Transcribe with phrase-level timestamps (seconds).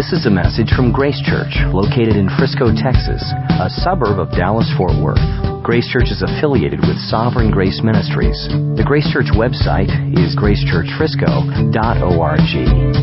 [0.00, 3.20] This is a message from Grace Church, located in Frisco, Texas,
[3.60, 5.20] a suburb of Dallas Fort Worth.
[5.60, 8.48] Grace Church is affiliated with Sovereign Grace Ministries.
[8.80, 12.40] The Grace Church website is gracechurchfrisco.org.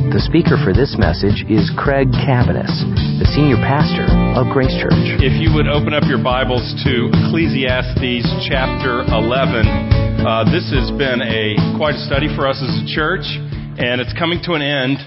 [0.09, 2.73] The speaker for this message is Craig Cabaniss,
[3.21, 5.21] the senior pastor of Grace Church.
[5.21, 11.21] If you would open up your Bibles to Ecclesiastes chapter 11, uh, this has been
[11.21, 13.29] a quite a study for us as a church,
[13.77, 14.97] and it's coming to an end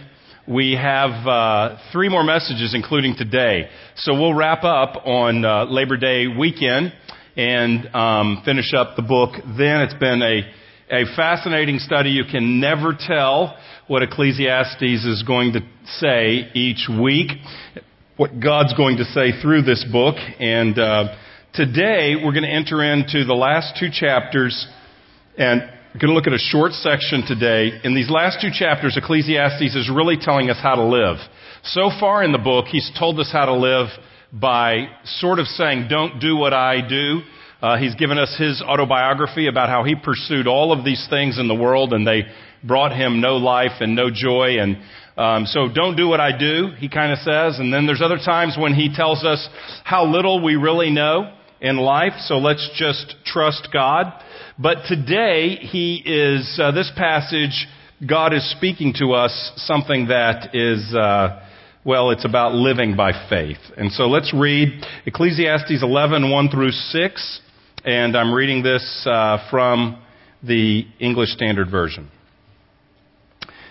[0.51, 3.71] we have uh, three more messages, including today.
[3.95, 6.93] So we'll wrap up on uh, Labor Day weekend
[7.37, 9.35] and um, finish up the book.
[9.57, 10.41] Then it's been a
[10.93, 12.11] a fascinating study.
[12.11, 15.61] You can never tell what Ecclesiastes is going to
[15.99, 17.31] say each week,
[18.17, 20.17] what God's going to say through this book.
[20.41, 21.15] And uh,
[21.55, 24.67] today we're going to enter into the last two chapters
[25.39, 25.63] and
[25.93, 27.81] we're going to look at a short section today.
[27.83, 31.17] In these last two chapters, Ecclesiastes is really telling us how to live.
[31.65, 33.89] So far in the book, he's told us how to live
[34.33, 37.23] by sort of saying, don't do what I do.
[37.61, 41.49] Uh, he's given us his autobiography about how he pursued all of these things in
[41.49, 42.23] the world and they
[42.63, 44.61] brought him no life and no joy.
[44.61, 44.77] And
[45.17, 47.59] um, so don't do what I do, he kind of says.
[47.59, 49.49] And then there's other times when he tells us
[49.83, 52.13] how little we really know in life.
[52.27, 54.13] So let's just trust God.
[54.63, 57.67] But today, he is, uh, this passage,
[58.07, 61.41] God is speaking to us something that is, uh,
[61.83, 63.57] well, it's about living by faith.
[63.79, 67.41] And so let's read Ecclesiastes 11, 1 through 6.
[67.87, 69.99] And I'm reading this uh, from
[70.43, 72.11] the English Standard Version.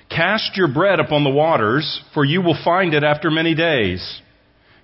[0.10, 4.22] Cast your bread upon the waters, for you will find it after many days.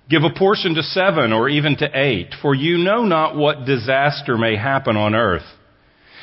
[0.08, 4.38] Give a portion to seven or even to eight, for you know not what disaster
[4.38, 5.42] may happen on earth.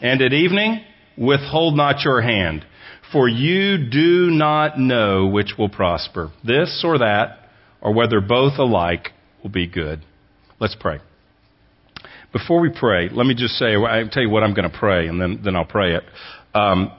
[0.00, 0.80] and at evening,
[1.16, 2.64] withhold not your hand,
[3.12, 7.38] for you do not know which will prosper, this or that,
[7.80, 9.10] or whether both alike
[9.42, 10.04] will be good.
[10.60, 10.98] Let's pray.
[12.32, 15.06] Before we pray, let me just say, I'll tell you what I'm going to pray,
[15.06, 16.02] and then, then I'll pray it.
[16.54, 16.92] Um,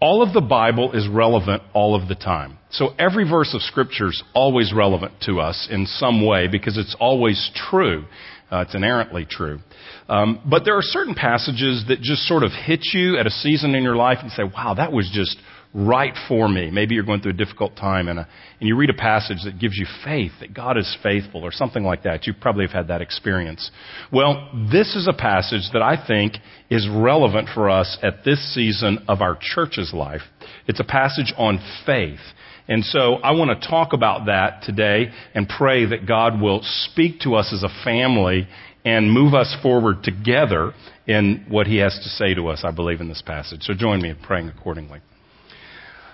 [0.00, 2.58] all of the Bible is relevant all of the time.
[2.70, 6.94] So every verse of Scripture is always relevant to us in some way because it's
[7.00, 8.04] always true.
[8.50, 9.60] Uh, it's inherently true.
[10.08, 13.74] Um, but there are certain passages that just sort of hit you at a season
[13.74, 15.36] in your life and say, wow, that was just
[15.74, 16.70] right for me.
[16.70, 19.58] Maybe you're going through a difficult time and, a, and you read a passage that
[19.58, 22.26] gives you faith that God is faithful or something like that.
[22.26, 23.70] You probably have had that experience.
[24.10, 26.34] Well, this is a passage that I think
[26.70, 30.22] is relevant for us at this season of our church's life.
[30.66, 32.20] It's a passage on faith.
[32.66, 37.20] And so I want to talk about that today and pray that God will speak
[37.20, 38.46] to us as a family
[38.88, 40.72] and move us forward together
[41.06, 43.60] in what he has to say to us, I believe, in this passage.
[43.64, 45.00] So join me in praying accordingly.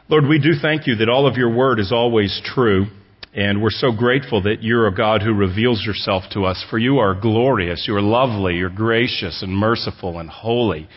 [0.09, 2.87] Lord, we do thank you that all of your word is always true.
[3.33, 6.65] And we're so grateful that you're a God who reveals yourself to us.
[6.69, 10.89] For you are glorious, you are lovely, you're gracious and merciful and holy.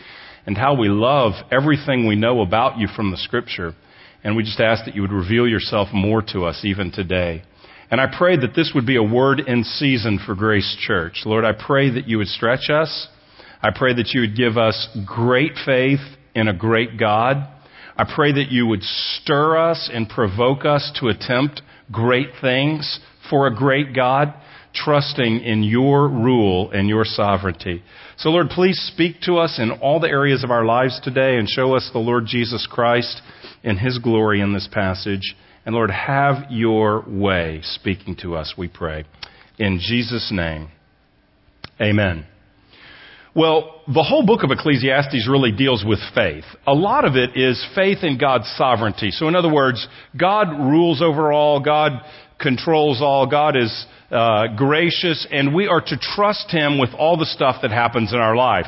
[0.46, 3.74] And how we love everything we know about you from the scripture.
[4.24, 7.44] And we just ask that you would reveal yourself more to us even today.
[7.90, 11.22] And I pray that this would be a word in season for Grace Church.
[11.24, 13.08] Lord, I pray that you would stretch us.
[13.62, 16.00] I pray that you would give us great faith
[16.34, 17.48] in a great God.
[17.96, 23.00] I pray that you would stir us and provoke us to attempt great things
[23.30, 24.34] for a great God,
[24.74, 27.82] trusting in your rule and your sovereignty.
[28.18, 31.48] So Lord, please speak to us in all the areas of our lives today and
[31.48, 33.22] show us the Lord Jesus Christ
[33.64, 35.34] in his glory in this passage.
[35.64, 39.04] And Lord, have your way speaking to us, we pray.
[39.58, 40.68] In Jesus' name,
[41.80, 42.26] amen.
[43.34, 46.44] Well, the whole book of Ecclesiastes really deals with faith.
[46.66, 49.10] A lot of it is faith in God's sovereignty.
[49.10, 49.86] So in other words,
[50.18, 51.92] God rules over all, God
[52.40, 57.26] controls all, God is uh, gracious, and we are to trust Him with all the
[57.26, 58.66] stuff that happens in our life.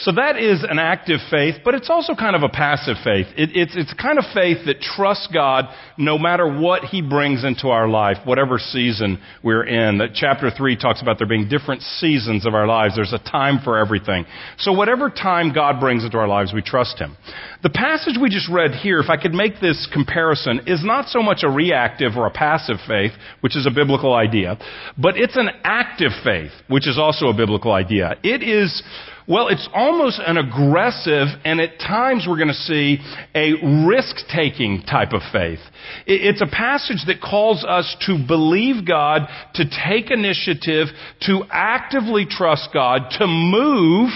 [0.00, 3.26] So that is an active faith, but it's also kind of a passive faith.
[3.36, 5.66] It, it's, it's kind of faith that trusts God
[5.98, 9.98] no matter what He brings into our life, whatever season we're in.
[9.98, 12.96] That chapter 3 talks about there being different seasons of our lives.
[12.96, 14.24] There's a time for everything.
[14.58, 17.16] So whatever time God brings into our lives, we trust Him.
[17.62, 21.22] The passage we just read here, if I could make this comparison, is not so
[21.22, 24.58] much a reactive or a passive faith, faith, which is a biblical idea,
[24.98, 28.16] but it's an active faith, which is also a biblical idea.
[28.22, 28.82] It is
[29.28, 32.98] well, it's almost an aggressive and at times we're going to see
[33.34, 33.52] a
[33.86, 35.60] risk taking type of faith.
[36.06, 39.22] It's a passage that calls us to believe God,
[39.54, 40.88] to take initiative,
[41.22, 44.10] to actively trust God, to move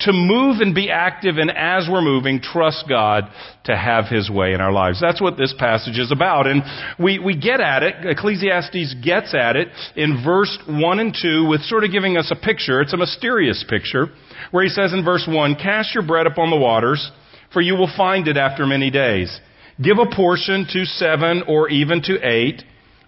[0.00, 3.24] to move and be active, and as we're moving, trust God
[3.64, 5.00] to have His way in our lives.
[5.00, 6.46] That's what this passage is about.
[6.46, 6.62] And
[6.98, 11.62] we, we get at it, Ecclesiastes gets at it in verse 1 and 2 with
[11.62, 12.80] sort of giving us a picture.
[12.80, 14.06] It's a mysterious picture
[14.52, 17.10] where he says in verse 1, Cast your bread upon the waters,
[17.52, 19.40] for you will find it after many days.
[19.82, 22.62] Give a portion to seven or even to eight,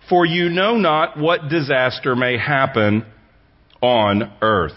[0.08, 3.04] for you know not what disaster may happen
[3.80, 4.72] on earth.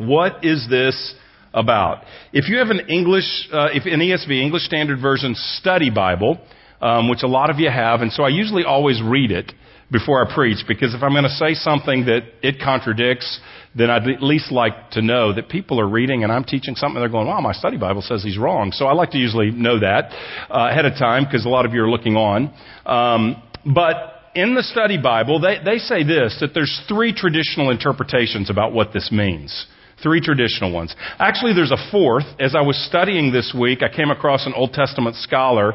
[0.00, 1.14] What is this
[1.52, 2.04] about?
[2.32, 6.40] If you have an English, uh, if an ESV, English Standard Version study Bible,
[6.80, 9.52] um, which a lot of you have, and so I usually always read it
[9.92, 13.40] before I preach because if I'm going to say something that it contradicts,
[13.74, 16.98] then I'd at least like to know that people are reading and I'm teaching something
[16.98, 18.72] they're going, wow, my study Bible says he's wrong.
[18.72, 20.12] So I like to usually know that
[20.48, 22.54] uh, ahead of time because a lot of you are looking on.
[22.86, 28.48] Um, but in the study Bible, they, they say this that there's three traditional interpretations
[28.48, 29.66] about what this means.
[30.02, 30.94] Three traditional ones.
[31.18, 32.24] Actually, there's a fourth.
[32.38, 35.74] As I was studying this week, I came across an Old Testament scholar,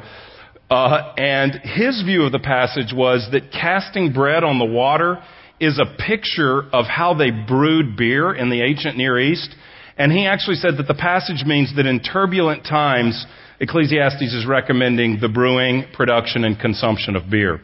[0.70, 5.22] uh, and his view of the passage was that casting bread on the water
[5.60, 9.56] is a picture of how they brewed beer in the ancient Near East.
[9.98, 13.26] And he actually said that the passage means that in turbulent times,
[13.60, 17.62] Ecclesiastes is recommending the brewing, production, and consumption of beer.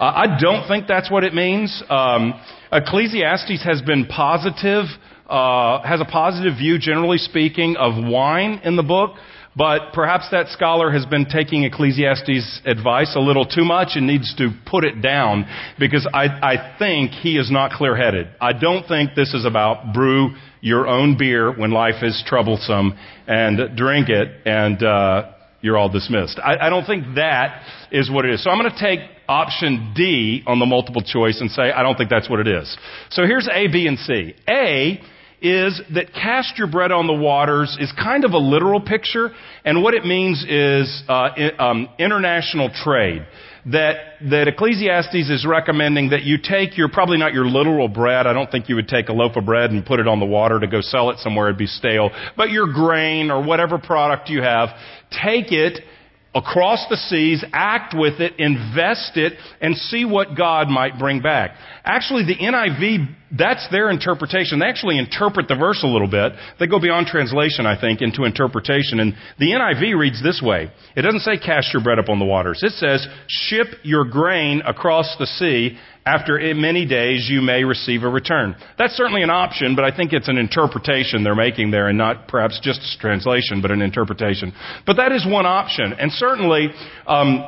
[0.00, 1.82] Uh, I don't think that's what it means.
[1.90, 2.32] Um,
[2.72, 4.86] Ecclesiastes has been positive
[5.28, 9.16] uh, has a positive view, generally speaking, of wine in the book.
[9.56, 14.34] But perhaps that scholar has been taking Ecclesiastes' advice a little too much and needs
[14.36, 15.46] to put it down
[15.78, 18.28] because I, I think he is not clear headed.
[18.40, 22.98] I don't think this is about brew your own beer when life is troublesome
[23.28, 25.30] and drink it and uh,
[25.60, 26.40] you're all dismissed.
[26.42, 27.62] I, I don't think that
[27.92, 28.42] is what it is.
[28.42, 31.96] So I'm going to take option D on the multiple choice and say I don't
[31.96, 32.76] think that's what it is.
[33.10, 34.34] So here's A, B, and C.
[34.48, 35.00] A
[35.40, 39.30] is that cast your bread on the waters is kind of a literal picture,
[39.64, 43.26] and what it means is uh, um, international trade.
[43.66, 43.96] That
[44.28, 48.26] that Ecclesiastes is recommending that you take your probably not your literal bread.
[48.26, 50.26] I don't think you would take a loaf of bread and put it on the
[50.26, 52.10] water to go sell it somewhere; it'd be stale.
[52.36, 54.68] But your grain or whatever product you have,
[55.10, 55.82] take it
[56.34, 61.52] across the seas, act with it, invest it, and see what God might bring back.
[61.84, 64.58] Actually, the NIV, that's their interpretation.
[64.58, 66.32] They actually interpret the verse a little bit.
[66.60, 69.00] They go beyond translation, I think, into interpretation.
[69.00, 70.70] And the NIV reads this way.
[70.96, 72.60] It doesn't say cast your bread upon the waters.
[72.62, 78.08] It says ship your grain across the sea after many days you may receive a
[78.08, 78.54] return.
[78.76, 82.28] That's certainly an option, but I think it's an interpretation they're making there and not
[82.28, 84.52] perhaps just a translation, but an interpretation.
[84.86, 85.94] But that is one option.
[85.94, 86.68] And certainly,
[87.06, 87.42] um,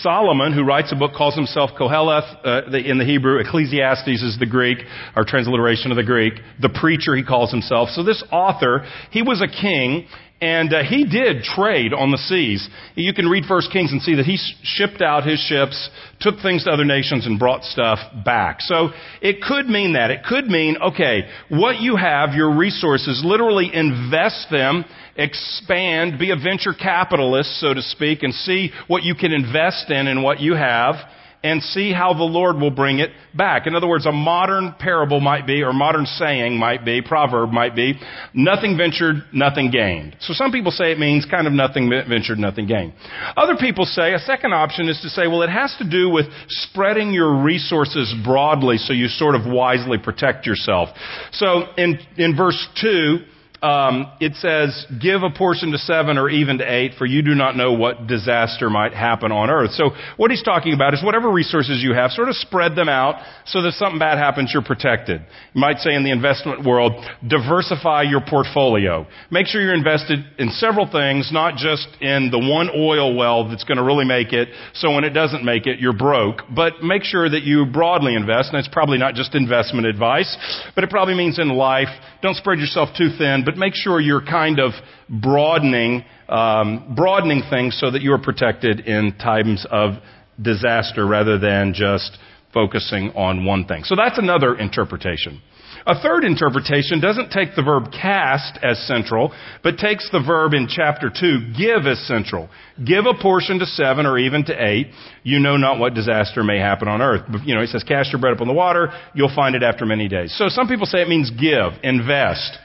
[0.00, 3.38] Solomon, who writes a book, calls himself Koheleth uh, in the Hebrew.
[3.38, 4.78] Ecclesiastes is the Greek,
[5.14, 6.34] our transliteration of the Greek.
[6.60, 7.90] The preacher, he calls himself.
[7.90, 10.06] So this author, he was a king,
[10.42, 12.68] and uh, he did trade on the seas.
[12.96, 15.88] You can read First Kings and see that he shipped out his ships,
[16.20, 18.60] took things to other nations, and brought stuff back.
[18.60, 18.88] So
[19.22, 20.10] it could mean that.
[20.10, 26.36] It could mean, okay, what you have, your resources, literally invest them, expand, be a
[26.36, 30.54] venture capitalist, so to speak, and see what you can invest in and what you
[30.56, 30.96] have
[31.42, 33.66] and see how the Lord will bring it back.
[33.66, 37.74] In other words, a modern parable might be, or modern saying might be, proverb might
[37.74, 37.98] be,
[38.32, 40.16] nothing ventured, nothing gained.
[40.20, 42.92] So some people say it means kind of nothing ventured, nothing gained.
[43.36, 46.26] Other people say, a second option is to say, well, it has to do with
[46.48, 50.90] spreading your resources broadly so you sort of wisely protect yourself.
[51.32, 53.18] So in, in verse 2,
[53.62, 57.34] um, it says, give a portion to seven or even to eight, for you do
[57.34, 59.70] not know what disaster might happen on earth.
[59.72, 63.22] So what he's talking about is whatever resources you have, sort of spread them out
[63.46, 65.20] so that if something bad happens, you're protected.
[65.54, 66.92] You might say in the investment world,
[67.26, 69.06] diversify your portfolio.
[69.30, 73.64] Make sure you're invested in several things, not just in the one oil well that's
[73.64, 76.42] going to really make it, so when it doesn't make it, you're broke.
[76.54, 80.36] But make sure that you broadly invest, and it's probably not just investment advice,
[80.74, 81.88] but it probably means in life,
[82.22, 84.72] don't spread yourself too thin, but make sure you're kind of
[85.08, 89.94] broadening, um, broadening things so that you are protected in times of
[90.40, 92.18] disaster rather than just
[92.52, 93.84] focusing on one thing.
[93.84, 95.40] So that's another interpretation.
[95.86, 99.32] A third interpretation doesn't take the verb cast as central,
[99.64, 102.48] but takes the verb in chapter 2, give as central.
[102.84, 104.88] Give a portion to seven or even to eight.
[105.24, 107.22] You know not what disaster may happen on earth.
[107.44, 108.92] You know, he says, cast your bread upon the water.
[109.14, 110.32] You'll find it after many days.
[110.38, 112.58] So some people say it means give, invest.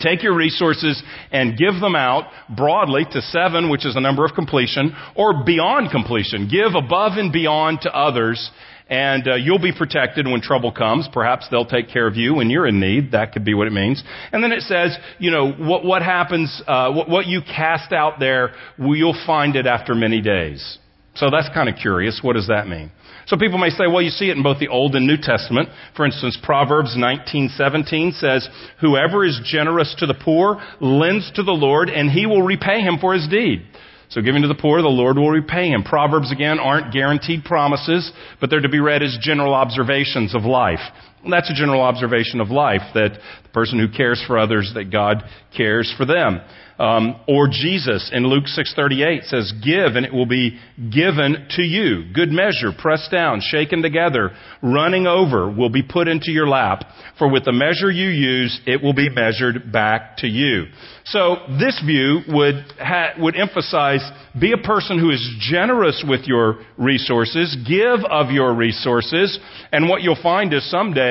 [0.00, 4.32] Take your resources and give them out broadly to seven, which is the number of
[4.34, 6.48] completion, or beyond completion.
[6.48, 8.50] Give above and beyond to others
[8.90, 11.08] and uh, you'll be protected when trouble comes.
[11.12, 13.12] Perhaps they'll take care of you when you're in need.
[13.12, 14.02] That could be what it means.
[14.32, 18.18] And then it says, you know, what, what happens, uh, what, what you cast out
[18.18, 20.78] there, you'll find it after many days.
[21.20, 22.20] So that's kind of curious.
[22.22, 22.90] What does that mean?
[23.26, 25.68] So people may say, well, you see it in both the Old and New Testament.
[25.94, 28.48] For instance, Proverbs 19:17 says,
[28.80, 32.96] "Whoever is generous to the poor lends to the Lord, and he will repay him
[32.98, 33.62] for his deed."
[34.08, 35.82] So giving to the poor, the Lord will repay him.
[35.82, 38.10] Proverbs again aren't guaranteed promises,
[38.40, 40.80] but they're to be read as general observations of life.
[41.22, 43.12] And that's a general observation of life, that
[43.42, 45.22] the person who cares for others, that God
[45.56, 46.40] cares for them.
[46.78, 50.58] Um, or Jesus in Luke 6:38 says, "Give, and it will be
[50.88, 52.04] given to you.
[52.14, 56.90] Good measure, pressed down, shaken together, running over, will be put into your lap.
[57.18, 60.68] For with the measure you use, it will be measured back to you."
[61.04, 64.02] So this view would ha- would emphasize:
[64.38, 69.38] be a person who is generous with your resources, give of your resources,
[69.70, 71.09] and what you'll find is someday.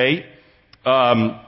[0.86, 1.40] Um,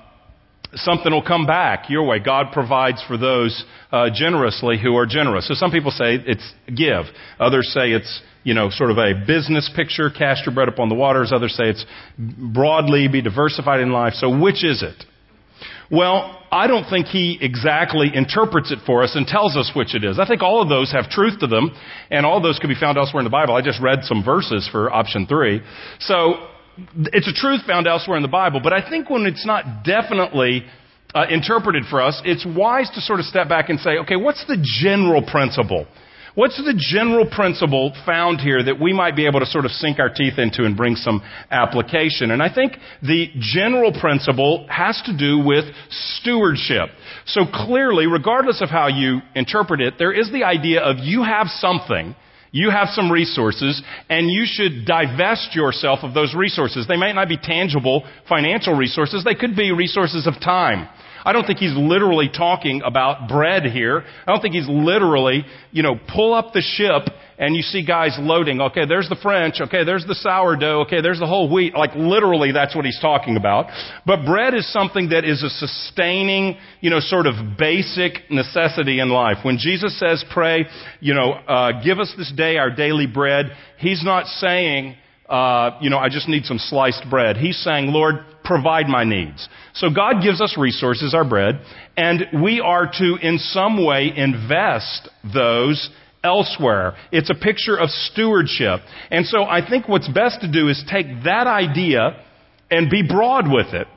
[0.74, 2.20] something will come back your way.
[2.20, 5.48] God provides for those uh, generously who are generous.
[5.48, 7.06] So some people say it's give.
[7.40, 10.96] Others say it's you know sort of a business picture, cast your bread upon the
[10.96, 11.32] waters.
[11.34, 11.86] Others say it's
[12.18, 14.14] broadly be diversified in life.
[14.14, 15.06] So which is it?
[15.92, 20.06] Well, I don't think he exactly interprets it for us and tells us which it
[20.06, 20.20] is.
[20.20, 21.72] I think all of those have truth to them,
[22.10, 23.56] and all those can be found elsewhere in the Bible.
[23.56, 25.62] I just read some verses for option three.
[26.00, 26.48] So
[27.14, 30.64] it's a truth found elsewhere in the Bible, but I think when it's not definitely
[31.14, 34.46] uh, interpreted for us, it's wise to sort of step back and say, okay, what's
[34.48, 35.88] the general principle?
[36.34, 40.00] What's the general principle found here that we might be able to sort of sink
[40.00, 42.32] our teeth into and bring some application?
[42.32, 46.90] And I think the general principle has to do with stewardship.
[47.26, 51.48] So clearly, regardless of how you interpret it, there is the idea of you have
[51.48, 52.16] something
[52.52, 56.86] you have some resources and you should divest yourself of those resources.
[56.88, 59.24] They might not be tangible financial resources.
[59.24, 60.90] They could be resources of time.
[61.24, 64.04] I don't think he's literally talking about bread here.
[64.28, 68.18] I don't think he's literally, you know, pull up the ship and you see guys
[68.20, 68.62] loading.
[68.62, 69.62] Okay, there's the French.
[69.62, 70.82] Okay, there's the sourdough.
[70.82, 71.74] Okay, there's the whole wheat.
[71.74, 73.68] Like literally that's what he's talking about.
[74.06, 79.10] But bread is something that is a sustaining, you know, sort of basic necessity in
[79.10, 79.38] life.
[79.44, 80.66] When Jesus says pray,
[81.00, 84.96] you know, uh, give us this day our daily bread, he's not saying,
[85.30, 87.38] uh, you know, I just need some sliced bread.
[87.38, 89.48] He's saying, Lord, provide my needs.
[89.74, 91.62] So God gives us resources, our bread,
[91.96, 95.90] and we are to in some way invest those
[96.24, 96.96] elsewhere.
[97.12, 98.82] It's a picture of stewardship.
[99.10, 102.24] And so I think what's best to do is take that idea
[102.70, 103.88] and be broad with it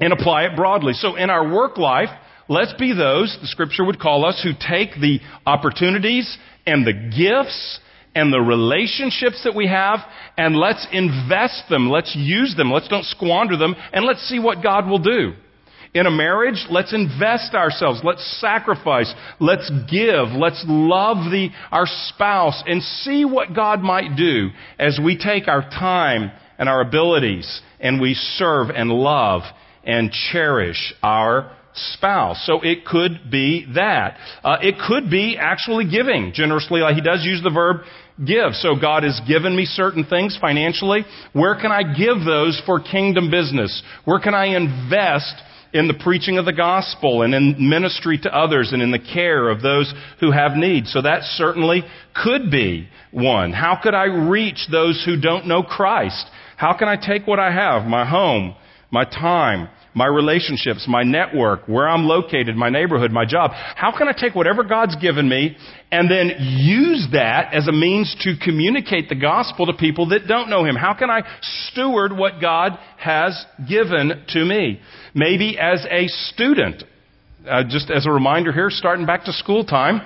[0.00, 0.92] and apply it broadly.
[0.94, 2.08] So in our work life,
[2.48, 7.80] let's be those, the scripture would call us, who take the opportunities and the gifts
[8.14, 10.00] and the relationships that we have,
[10.36, 11.88] and let's invest them.
[11.88, 12.70] Let's use them.
[12.70, 15.32] Let's don't squander them, and let's see what God will do.
[15.94, 18.00] In a marriage, let's invest ourselves.
[18.02, 19.12] Let's sacrifice.
[19.38, 20.28] Let's give.
[20.34, 25.60] Let's love the, our spouse and see what God might do as we take our
[25.60, 29.42] time and our abilities and we serve and love
[29.84, 32.42] and cherish our spouse.
[32.46, 34.16] So it could be that.
[34.42, 36.80] Uh, it could be actually giving generously.
[36.80, 37.82] Like he does use the verb
[38.18, 38.54] give.
[38.54, 41.04] So God has given me certain things financially.
[41.34, 43.82] Where can I give those for kingdom business?
[44.06, 45.34] Where can I invest
[45.72, 49.48] in the preaching of the gospel and in ministry to others and in the care
[49.48, 50.86] of those who have need?
[50.86, 51.82] So that certainly
[52.14, 53.52] could be one.
[53.52, 56.26] How could I reach those who don't know Christ?
[56.56, 58.54] How can I take what I have, my home,
[58.90, 63.50] my time, my relationships, my network, where I'm located, my neighborhood, my job.
[63.52, 65.56] How can I take whatever God's given me
[65.90, 70.48] and then use that as a means to communicate the gospel to people that don't
[70.48, 70.76] know Him?
[70.76, 74.80] How can I steward what God has given to me?
[75.14, 76.84] Maybe as a student,
[77.48, 80.00] uh, just as a reminder here, starting back to school time,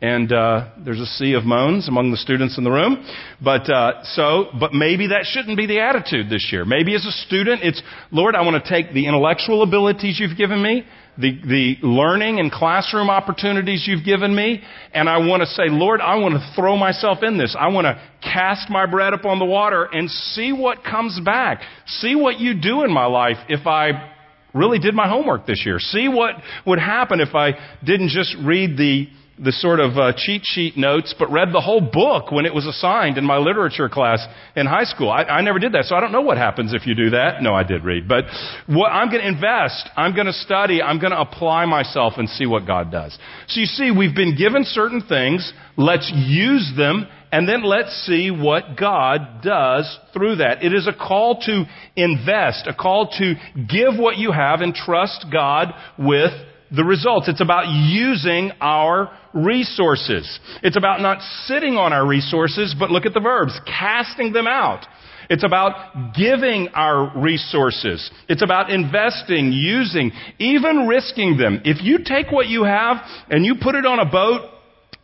[0.00, 3.04] and uh, there's a sea of moans among the students in the room.
[3.42, 6.64] But uh, so, but maybe that shouldn't be the attitude this year.
[6.64, 10.62] Maybe as a student, it's Lord, I want to take the intellectual abilities you've given
[10.62, 10.84] me,
[11.18, 16.00] the the learning and classroom opportunities you've given me, and I want to say, Lord,
[16.00, 17.56] I want to throw myself in this.
[17.58, 21.60] I want to cast my bread upon the water and see what comes back.
[21.86, 24.12] See what you do in my life if I
[24.54, 25.78] really did my homework this year.
[25.78, 27.52] See what would happen if I
[27.84, 31.80] didn't just read the the sort of uh, cheat sheet notes, but read the whole
[31.80, 35.10] book when it was assigned in my literature class in high school.
[35.10, 37.42] I, I never did that, so I don't know what happens if you do that.
[37.42, 38.08] No, I did read.
[38.08, 38.24] But
[38.66, 39.90] what, I'm going to invest.
[39.96, 40.80] I'm going to study.
[40.80, 43.16] I'm going to apply myself and see what God does.
[43.48, 45.52] So you see, we've been given certain things.
[45.76, 50.62] Let's use them and then let's see what God does through that.
[50.62, 51.64] It is a call to
[51.96, 53.34] invest, a call to
[53.68, 56.30] give what you have and trust God with
[56.74, 57.28] the results.
[57.28, 60.38] It's about using our resources.
[60.62, 64.86] It's about not sitting on our resources, but look at the verbs, casting them out.
[65.28, 68.10] It's about giving our resources.
[68.28, 71.60] It's about investing, using, even risking them.
[71.64, 74.42] If you take what you have and you put it on a boat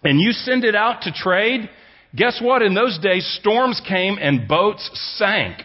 [0.04, 1.68] and you send it out to trade,
[2.14, 2.62] guess what?
[2.62, 5.58] In those days, storms came and boats sank.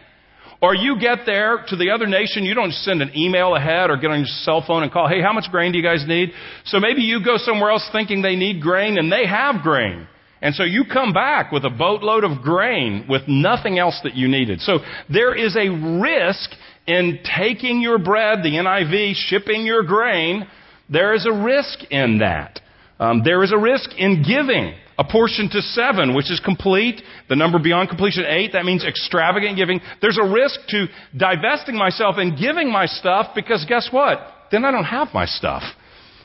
[0.61, 3.97] Or you get there to the other nation, you don't send an email ahead or
[3.97, 6.31] get on your cell phone and call, hey, how much grain do you guys need?
[6.65, 10.07] So maybe you go somewhere else thinking they need grain and they have grain.
[10.41, 14.27] And so you come back with a boatload of grain with nothing else that you
[14.27, 14.61] needed.
[14.61, 15.69] So there is a
[16.01, 16.49] risk
[16.87, 20.47] in taking your bread, the NIV, shipping your grain.
[20.89, 22.61] There is a risk in that.
[22.99, 27.01] Um, there is a risk in giving a portion to seven, which is complete.
[27.30, 29.80] The number beyond completion, eight, that means extravagant giving.
[30.01, 34.20] There's a risk to divesting myself and giving my stuff because guess what?
[34.51, 35.63] Then I don't have my stuff.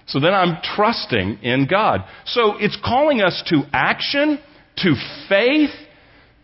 [0.07, 2.01] So then I'm trusting in God.
[2.27, 4.39] So it's calling us to action,
[4.79, 4.95] to
[5.29, 5.71] faith,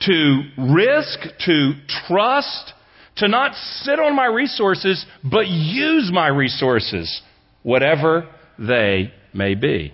[0.03, 1.73] to risk, to
[2.07, 2.73] trust,
[3.17, 7.21] to not sit on my resources, but use my resources,
[7.63, 9.93] whatever they may be.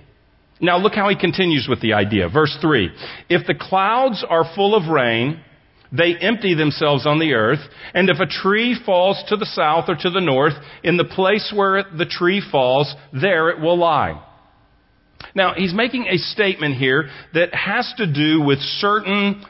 [0.65, 2.29] Now look how he continues with the idea.
[2.29, 2.91] Verse 3.
[3.29, 5.41] If the clouds are full of rain,
[5.93, 7.61] they empty themselves on the earth,
[7.93, 11.53] and if a tree falls to the south or to the north, in the place
[11.55, 14.21] where the tree falls, there it will lie.
[15.37, 19.45] Now, he's making a statement here that has to do with certain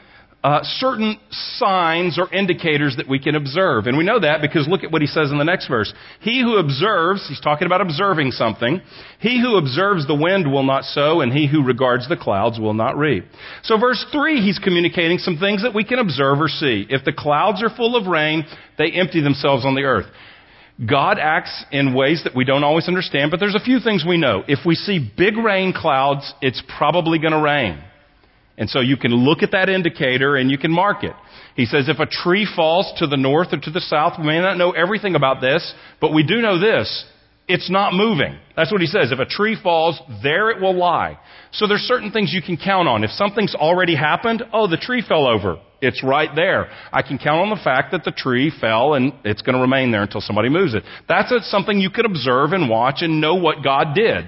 [0.45, 1.17] uh, certain
[1.57, 3.87] signs or indicators that we can observe.
[3.87, 5.91] And we know that because look at what he says in the next verse.
[6.19, 8.79] He who observes, he's talking about observing something,
[9.19, 12.75] he who observes the wind will not sow, and he who regards the clouds will
[12.75, 13.25] not reap.
[13.63, 16.85] So verse 3, he's communicating some things that we can observe or see.
[16.89, 18.45] If the clouds are full of rain,
[18.77, 20.05] they empty themselves on the earth.
[20.87, 24.17] God acts in ways that we don't always understand, but there's a few things we
[24.17, 24.43] know.
[24.47, 27.81] If we see big rain clouds, it's probably going to rain.
[28.57, 31.13] And so you can look at that indicator and you can mark it.
[31.55, 34.39] He says if a tree falls to the north or to the south, we may
[34.39, 37.05] not know everything about this, but we do know this.
[37.47, 38.39] It's not moving.
[38.55, 39.11] That's what he says.
[39.11, 41.19] If a tree falls, there it will lie.
[41.51, 43.03] So there's certain things you can count on.
[43.03, 45.59] If something's already happened, oh, the tree fell over.
[45.81, 46.71] It's right there.
[46.91, 49.91] I can count on the fact that the tree fell and it's going to remain
[49.91, 50.83] there until somebody moves it.
[51.07, 54.25] That's something you can observe and watch and know what God did.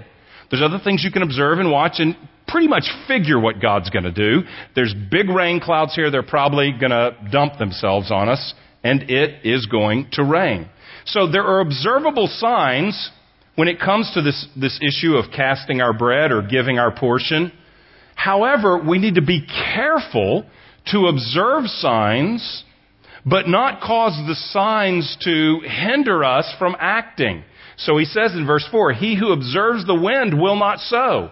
[0.52, 2.16] There's other things you can observe and watch and
[2.48, 4.42] pretty much figure what God's going to do.
[4.76, 6.10] There's big rain clouds here.
[6.10, 10.70] They're probably going to dump themselves on us, and it is going to rain.
[11.06, 13.12] So there are observable signs
[13.56, 17.52] when it comes to this, this issue of casting our bread or giving our portion.
[18.16, 20.46] However, we need to be careful
[20.92, 22.64] to observe signs,
[23.26, 27.44] but not cause the signs to hinder us from acting.
[27.78, 31.32] So he says in verse 4, He who observes the wind will not sow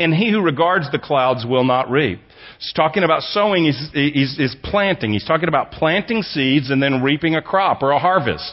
[0.00, 2.20] and he who regards the clouds will not reap.
[2.58, 5.12] He's talking about sowing is, is planting.
[5.12, 8.52] He's talking about planting seeds and then reaping a crop or a harvest.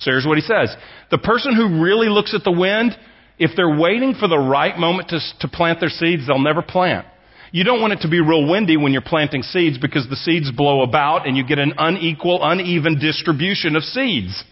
[0.00, 0.74] So here's what he says.
[1.10, 2.96] The person who really looks at the wind,
[3.38, 7.06] if they're waiting for the right moment to, to plant their seeds, they'll never plant.
[7.52, 10.50] You don't want it to be real windy when you're planting seeds because the seeds
[10.52, 14.44] blow about and you get an unequal, uneven distribution of seeds.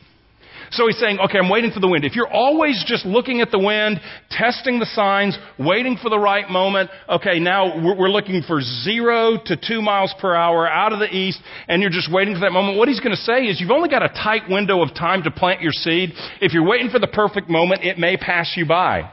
[0.71, 2.05] So he's saying, okay, I'm waiting for the wind.
[2.05, 4.01] If you're always just looking at the wind,
[4.31, 9.57] testing the signs, waiting for the right moment, okay, now we're looking for zero to
[9.57, 12.77] two miles per hour out of the east, and you're just waiting for that moment.
[12.79, 15.31] What he's going to say is you've only got a tight window of time to
[15.31, 16.13] plant your seed.
[16.41, 19.11] If you're waiting for the perfect moment, it may pass you by.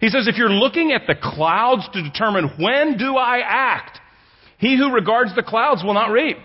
[0.00, 4.00] He says, if you're looking at the clouds to determine when do I act,
[4.58, 6.36] he who regards the clouds will not reap.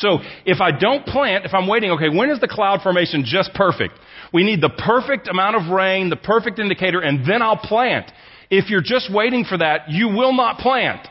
[0.00, 3.52] So if I don't plant, if I'm waiting, okay, when is the cloud formation just
[3.54, 3.94] perfect?
[4.32, 8.10] We need the perfect amount of rain, the perfect indicator, and then I'll plant.
[8.50, 11.06] If you're just waiting for that, you will not plant.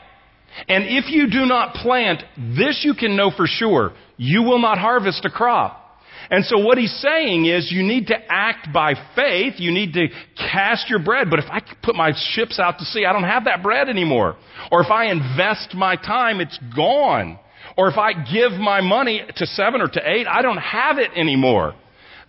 [0.68, 2.22] And if you do not plant,
[2.56, 5.84] this you can know for sure, you will not harvest a crop.
[6.30, 9.54] And so what he's saying is you need to act by faith.
[9.56, 11.30] You need to cast your bread.
[11.30, 14.36] But if I put my ships out to sea, I don't have that bread anymore.
[14.70, 17.38] Or if I invest my time, it's gone.
[17.78, 21.12] Or if I give my money to seven or to eight, I don't have it
[21.14, 21.76] anymore.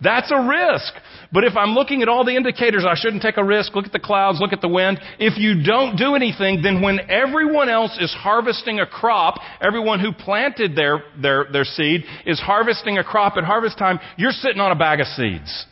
[0.00, 0.94] That's a risk.
[1.32, 3.74] But if I'm looking at all the indicators, I shouldn't take a risk.
[3.74, 5.00] Look at the clouds, look at the wind.
[5.18, 10.12] If you don't do anything, then when everyone else is harvesting a crop, everyone who
[10.12, 14.70] planted their, their, their seed is harvesting a crop at harvest time, you're sitting on
[14.70, 15.66] a bag of seeds.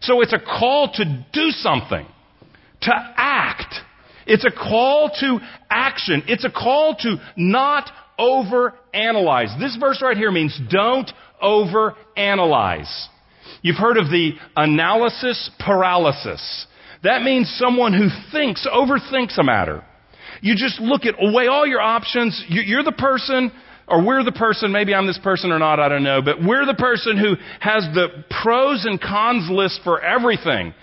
[0.00, 2.06] So it's a call to do something,
[2.82, 3.74] to act.
[4.26, 6.22] It's a call to action.
[6.28, 9.58] It's a call to not overanalyze.
[9.58, 11.10] This verse right here means don't
[11.42, 13.06] overanalyze.
[13.62, 16.66] You've heard of the analysis paralysis.
[17.02, 19.84] That means someone who thinks, overthinks a matter.
[20.40, 22.42] You just look at, weigh all your options.
[22.48, 23.52] You're the person,
[23.86, 26.66] or we're the person, maybe I'm this person or not, I don't know, but we're
[26.66, 30.74] the person who has the pros and cons list for everything.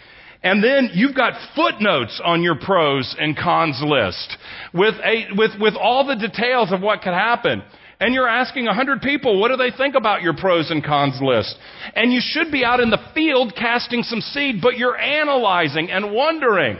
[0.43, 4.37] And then you've got footnotes on your pros and cons list
[4.73, 7.61] with, a, with, with all the details of what could happen
[8.01, 11.19] and you're asking a hundred people, what do they think about your pros and cons
[11.21, 11.55] list?
[11.95, 16.11] And you should be out in the field casting some seed, but you're analyzing and
[16.11, 16.77] wondering.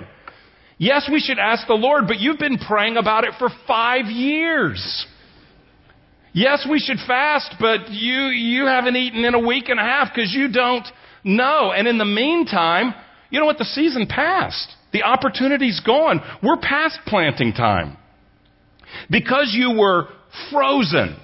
[0.80, 5.06] Yes, we should ask the Lord, but you've been praying about it for five years.
[6.34, 10.08] Yes, we should fast, but you, you haven't eaten in a week and a half
[10.16, 10.88] because you don't
[11.24, 11.72] know.
[11.72, 12.96] And in the meantime,
[13.32, 13.58] you know what?
[13.58, 14.76] The season passed.
[14.94, 16.22] The opportunity's gone.
[16.44, 17.98] We're past planting time.
[19.10, 20.08] Because you were
[20.52, 21.18] frozen.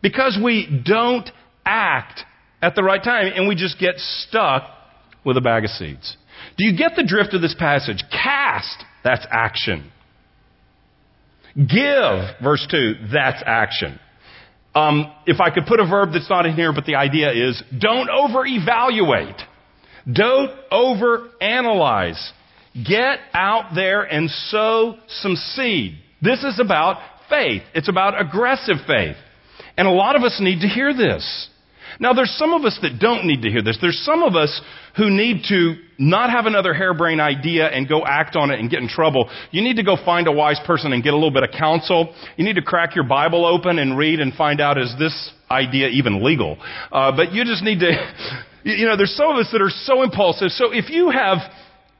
[0.00, 1.28] Because we don't
[1.64, 2.20] act
[2.60, 4.64] at the right time and we just get stuck
[5.24, 6.16] with a bag of seeds.
[6.56, 8.02] Do you get the drift of this passage?
[8.10, 9.90] Cast, that's action.
[11.54, 14.00] Give, verse 2, that's action.
[14.74, 17.62] Um, if I could put a verb that's not in here, but the idea is
[17.78, 19.36] don't over evaluate.
[20.10, 22.30] Don't overanalyze.
[22.74, 25.98] Get out there and sow some seed.
[26.22, 27.62] This is about faith.
[27.74, 29.16] It's about aggressive faith.
[29.76, 31.48] And a lot of us need to hear this.
[32.00, 33.78] Now, there's some of us that don't need to hear this.
[33.80, 34.60] There's some of us
[34.96, 38.80] who need to not have another harebrained idea and go act on it and get
[38.80, 39.30] in trouble.
[39.50, 42.14] You need to go find a wise person and get a little bit of counsel.
[42.36, 45.88] You need to crack your Bible open and read and find out is this idea
[45.88, 46.56] even legal?
[46.90, 47.92] Uh, but you just need to,
[48.64, 50.50] you know, there's some of us that are so impulsive.
[50.50, 51.38] So if you have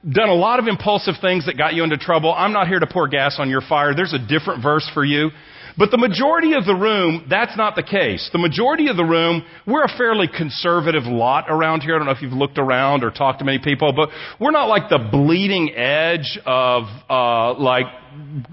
[0.08, 2.34] done a lot of impulsive things that got you into trouble.
[2.36, 3.94] I'm not here to pour gas on your fire.
[3.94, 5.30] There's a different verse for you.
[5.78, 8.28] But the majority of the room, that's not the case.
[8.30, 11.94] The majority of the room, we're a fairly conservative lot around here.
[11.94, 14.66] I don't know if you've looked around or talked to many people, but we're not
[14.66, 17.86] like the bleeding edge of, uh, like,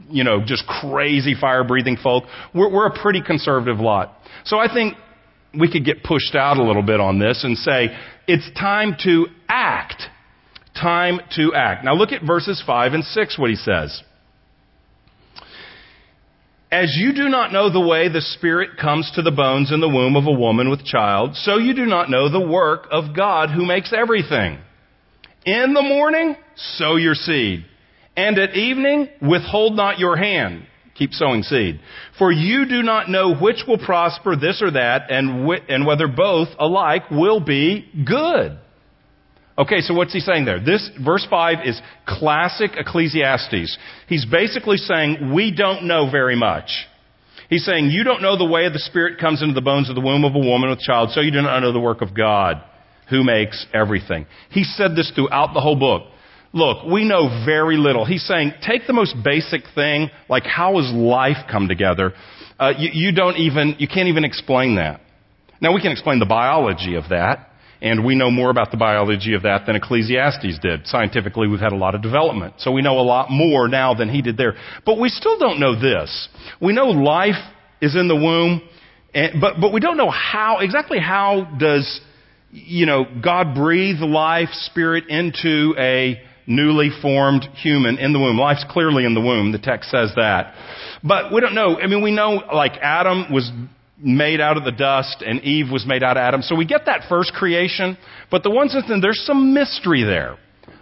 [0.10, 2.24] you know, just crazy fire breathing folk.
[2.54, 4.14] We're, we're a pretty conservative lot.
[4.46, 4.96] So I think
[5.58, 7.88] we could get pushed out a little bit on this and say,
[8.28, 10.04] it's time to act
[10.80, 11.84] time to act.
[11.84, 14.02] Now look at verses 5 and 6, what he says.
[16.72, 19.90] As you do not know the way the Spirit comes to the bones in the
[19.90, 23.50] womb of a woman with child, so you do not know the work of God
[23.50, 24.60] who makes everything.
[25.46, 27.66] In the morning, sow your seed.
[28.16, 30.68] And at evening, withhold not your hand.
[31.00, 31.80] Keep sowing seed.
[32.18, 36.10] For you do not know which will prosper, this or that, and, wh- and whether
[36.10, 38.60] both alike will be good.
[39.58, 40.60] Okay, so what's he saying there?
[40.60, 43.78] This, verse 5 is classic Ecclesiastes.
[44.08, 46.70] He's basically saying, we don't know very much.
[47.50, 50.02] He's saying, you don't know the way the Spirit comes into the bones of the
[50.02, 52.62] womb of a woman with child, so you do not know the work of God,
[53.10, 54.28] who makes everything.
[54.50, 56.04] He said this throughout the whole book.
[56.52, 58.06] Look, we know very little.
[58.06, 62.14] He's saying, take the most basic thing, like how has life come together?
[62.60, 65.02] Uh, you, you don't even, you can't even explain that.
[65.62, 67.46] Now we can explain the biology of that.
[67.82, 70.86] And we know more about the biology of that than Ecclesiastes did.
[70.86, 72.56] Scientifically, we've had a lot of development.
[72.58, 74.56] So we know a lot more now than he did there.
[74.86, 76.28] But we still don't know this.
[76.62, 77.42] We know life
[77.80, 78.62] is in the womb,
[79.40, 82.02] but, but we don't know how, exactly how does,
[82.52, 88.38] you know, God breathe life, spirit into a newly formed human in the womb.
[88.38, 89.52] Life's clearly in the womb.
[89.54, 90.54] The text says that.
[91.04, 91.80] But we don't know.
[91.80, 93.50] I mean, we know like Adam was
[94.02, 96.42] made out of the dust and Eve was made out of Adam.
[96.42, 97.98] So we get that first creation,
[98.32, 100.38] but the one instance, there's some mystery there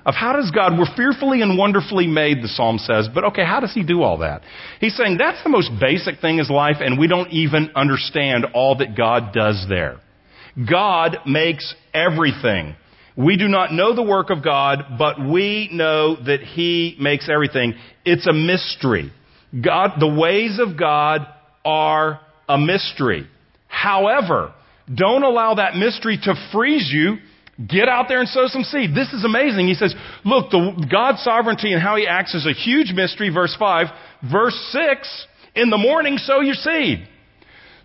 [0.05, 3.59] of how does God, we're fearfully and wonderfully made, the psalm says, but okay, how
[3.59, 4.41] does he do all that?
[4.79, 8.77] He's saying that's the most basic thing is life and we don't even understand all
[8.77, 9.99] that God does there.
[10.69, 12.75] God makes everything.
[13.17, 17.73] We do not know the work of God, but we know that He makes everything.
[18.05, 19.11] It's a mystery.
[19.59, 21.27] God, the ways of God
[21.65, 23.27] are a mystery.
[23.67, 24.53] However,
[24.93, 27.17] don't allow that mystery to freeze you.
[27.67, 28.93] Get out there and sow some seed.
[28.93, 29.67] This is amazing.
[29.67, 33.29] He says, look, the, God's sovereignty and how He acts is a huge mystery.
[33.29, 33.87] Verse 5.
[34.31, 35.25] Verse 6,
[35.55, 37.07] in the morning sow your seed.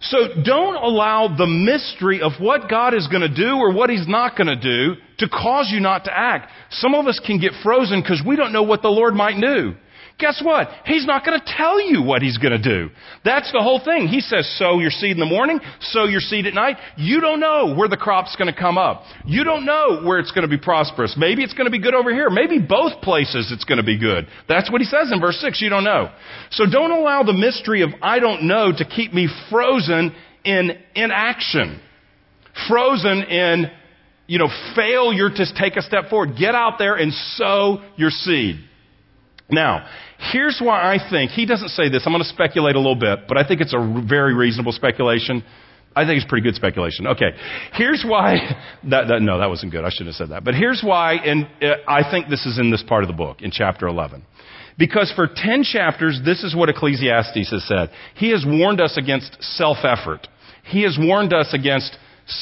[0.03, 4.09] So don't allow the mystery of what God is going to do or what He's
[4.09, 6.51] not going to do to cause you not to act.
[6.71, 9.75] Some of us can get frozen because we don't know what the Lord might do.
[10.23, 10.69] Guess what?
[10.85, 12.91] He's not going to tell you what he's going to do.
[13.25, 14.07] That's the whole thing.
[14.07, 16.77] He says, sow your seed in the morning, sow your seed at night.
[16.97, 19.03] You don't know where the crop's going to come up.
[19.27, 21.17] You don't know where it's going to be prosperous.
[21.19, 22.31] Maybe it's going to be good over here.
[22.31, 24.29] Maybe both places it's going to be good.
[24.49, 25.61] That's what he says in verse 6.
[25.61, 26.13] You don't know.
[26.53, 31.81] So don't allow the mystery of I don't know to keep me frozen in inaction.
[32.69, 33.73] Frozen in,
[34.29, 36.37] you know, failure to take a step forward.
[36.39, 38.69] Get out there and sow your seed.
[39.51, 39.87] Now,
[40.31, 43.27] here's why I think, he doesn't say this, I'm going to speculate a little bit,
[43.27, 45.43] but I think it's a very reasonable speculation.
[45.95, 47.07] I think it's pretty good speculation.
[47.09, 47.33] Okay.
[47.75, 48.37] Here's why,
[48.91, 49.85] that, that, no, that wasn't good.
[49.85, 50.45] I shouldn't have said that.
[50.45, 53.43] But here's why, and uh, I think this is in this part of the book,
[53.43, 54.25] in chapter 11.
[54.79, 57.91] Because for 10 chapters, this is what Ecclesiastes has said.
[58.15, 60.29] He has warned us against self-effort.
[60.65, 61.97] He has warned us against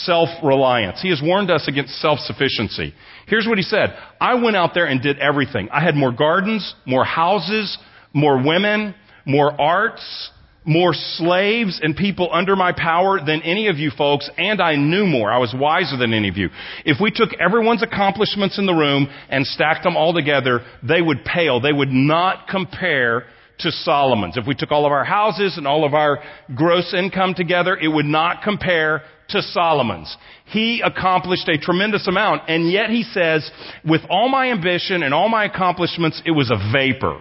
[0.05, 1.00] self-reliance.
[1.03, 2.94] He has warned us against self-sufficiency.
[3.26, 3.96] Here's what he said.
[4.20, 5.68] I went out there and did everything.
[5.70, 7.79] I had more gardens, more houses,
[8.12, 8.94] more women,
[9.26, 10.31] more arts,
[10.64, 15.07] more slaves and people under my power than any of you folks, and I knew
[15.07, 15.31] more.
[15.31, 16.50] I was wiser than any of you.
[16.85, 21.24] If we took everyone's accomplishments in the room and stacked them all together, they would
[21.24, 21.61] pale.
[21.61, 23.24] They would not compare
[23.62, 24.37] to Solomon's.
[24.37, 26.23] If we took all of our houses and all of our
[26.55, 30.16] gross income together, it would not compare to Solomon's.
[30.46, 33.49] He accomplished a tremendous amount, and yet he says,
[33.85, 37.20] with all my ambition and all my accomplishments, it was a vapor.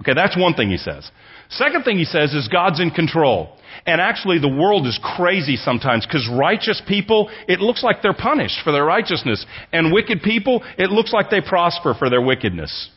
[0.00, 1.10] Okay, that's one thing he says.
[1.48, 3.56] Second thing he says is God's in control.
[3.86, 8.60] And actually the world is crazy sometimes because righteous people, it looks like they're punished
[8.64, 9.44] for their righteousness.
[9.72, 12.90] And wicked people, it looks like they prosper for their wickedness.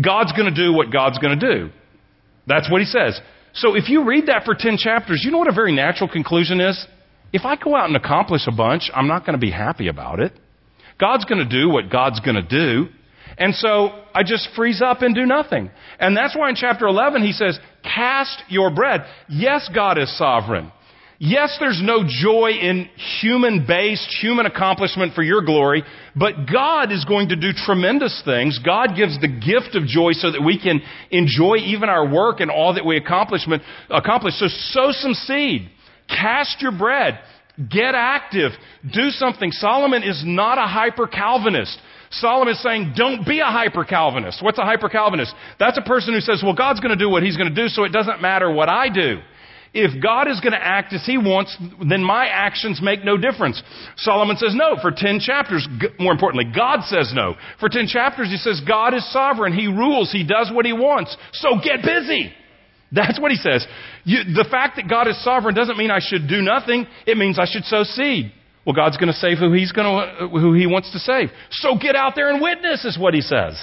[0.00, 1.70] God's gonna do what God's gonna do.
[2.46, 3.20] That's what he says.
[3.54, 6.60] So if you read that for 10 chapters, you know what a very natural conclusion
[6.60, 6.86] is?
[7.32, 10.20] If I go out and accomplish a bunch, I'm not going to be happy about
[10.20, 10.32] it.
[10.98, 12.88] God's going to do what God's going to do.
[13.38, 15.70] And so I just freeze up and do nothing.
[15.98, 19.02] And that's why in chapter 11 he says, cast your bread.
[19.28, 20.72] Yes, God is sovereign.
[21.22, 22.88] Yes, there's no joy in
[23.20, 25.84] human based, human accomplishment for your glory,
[26.16, 28.58] but God is going to do tremendous things.
[28.64, 30.80] God gives the gift of joy so that we can
[31.10, 33.42] enjoy even our work and all that we accomplish.
[33.44, 35.68] So sow some seed.
[36.08, 37.20] Cast your bread.
[37.70, 38.52] Get active.
[38.90, 39.52] Do something.
[39.52, 41.78] Solomon is not a hyper Calvinist.
[42.12, 44.42] Solomon is saying, don't be a hyper Calvinist.
[44.42, 45.34] What's a hyper Calvinist?
[45.58, 47.68] That's a person who says, well, God's going to do what he's going to do,
[47.68, 49.20] so it doesn't matter what I do.
[49.72, 51.56] If God is going to act as he wants,
[51.88, 53.62] then my actions make no difference.
[53.96, 55.66] Solomon says no for 10 chapters.
[55.98, 57.36] More importantly, God says no.
[57.60, 59.52] For 10 chapters, he says God is sovereign.
[59.52, 60.10] He rules.
[60.10, 61.16] He does what he wants.
[61.34, 62.32] So get busy.
[62.90, 63.64] That's what he says.
[64.02, 66.88] You, the fact that God is sovereign doesn't mean I should do nothing.
[67.06, 68.32] It means I should sow seed.
[68.66, 71.30] Well, God's going to save who He's going to, who He wants to save.
[71.50, 73.56] So get out there and witness, is what He says.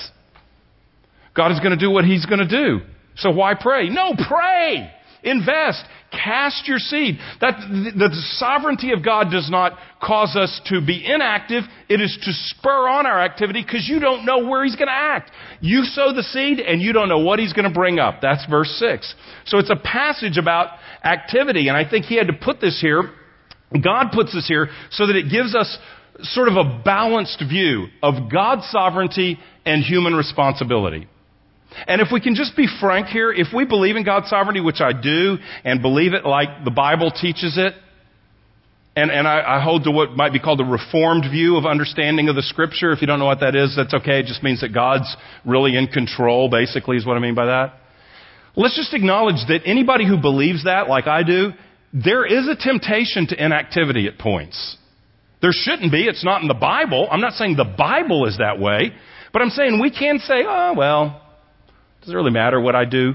[1.36, 2.80] God is going to do what He's going to do.
[3.18, 3.90] So why pray?
[3.90, 4.92] No, pray.
[5.24, 5.84] Invest.
[6.12, 7.18] Cast your seed.
[7.42, 11.64] That, the, the sovereignty of God does not cause us to be inactive.
[11.90, 14.94] It is to spur on our activity because you don't know where He's going to
[14.94, 15.32] act.
[15.60, 18.22] You sow the seed and you don't know what He's going to bring up.
[18.22, 19.14] That's verse 6.
[19.46, 20.70] So it's a passage about
[21.04, 23.04] activity, and I think He had to put this here.
[23.72, 25.78] God puts this here so that it gives us
[26.22, 31.08] sort of a balanced view of God's sovereignty and human responsibility.
[31.86, 34.82] And if we can just be frank here, if we believe in God's sovereignty, which
[34.82, 37.74] I do, and believe it like the Bible teaches it,
[38.96, 42.30] and, and I, I, hold to what might be called the reformed view of understanding
[42.30, 42.92] of the scripture.
[42.92, 44.22] If you don't know what that is, that's okay.
[44.22, 47.74] It just means that God's really in control, basically, is what I mean by that.
[48.56, 51.52] Let's just acknowledge that anybody who believes that, like I do,
[51.94, 54.78] there is a temptation to inactivity at points.
[55.44, 56.06] There shouldn't be.
[56.06, 57.08] It's not in the Bible.
[57.12, 58.94] I'm not saying the Bible is that way,
[59.32, 61.22] but I'm saying we can say, oh, well,
[62.08, 63.14] does really matter what I do?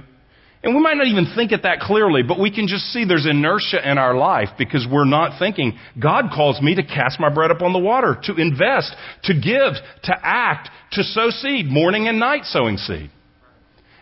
[0.62, 3.26] And we might not even think it that clearly, but we can just see there's
[3.26, 7.50] inertia in our life because we're not thinking, God calls me to cast my bread
[7.50, 9.74] upon the water, to invest, to give,
[10.04, 13.10] to act, to sow seed, morning and night sowing seed.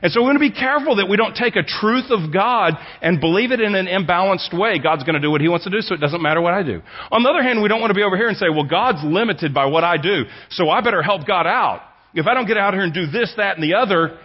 [0.03, 2.74] And so we want to be careful that we don't take a truth of God
[3.00, 4.79] and believe it in an imbalanced way.
[4.79, 6.62] God's going to do what He wants to do, so it doesn't matter what I
[6.62, 6.83] do.
[7.12, 9.05] On the other hand, we don't want to be over here and say, well, God's
[9.05, 11.83] limited by what I do, so I better help God out.
[12.12, 14.18] If I don't get out here and do this, that, and the other,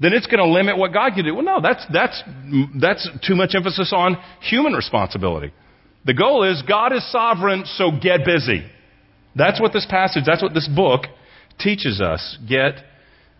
[0.00, 1.34] then it's going to limit what God can do.
[1.34, 2.22] Well, no, that's, that's,
[2.80, 5.52] that's too much emphasis on human responsibility.
[6.04, 8.64] The goal is God is sovereign, so get busy.
[9.34, 11.02] That's what this passage, that's what this book
[11.58, 12.38] teaches us.
[12.48, 12.74] Get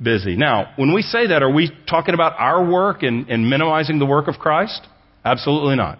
[0.03, 0.37] busy.
[0.37, 4.07] Now, when we say that, are we talking about our work and, and minimizing the
[4.07, 4.87] work of Christ?
[5.25, 5.99] Absolutely not.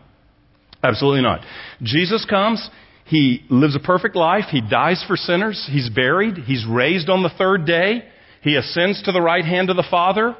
[0.83, 1.41] Absolutely not.
[1.83, 2.69] Jesus comes,
[3.05, 7.31] he lives a perfect life, he dies for sinners, he's buried, he's raised on the
[7.31, 8.05] third day,
[8.43, 10.37] he ascends to the right hand of the Father.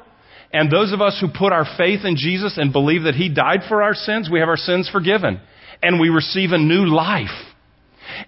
[0.51, 3.61] And those of us who put our faith in Jesus and believe that he died
[3.67, 5.39] for our sins, we have our sins forgiven.
[5.81, 7.27] And we receive a new life.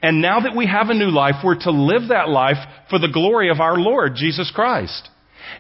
[0.02, 2.58] And now that we have a new life, we're to live that life
[2.90, 5.10] for the glory of our Lord, Jesus Christ.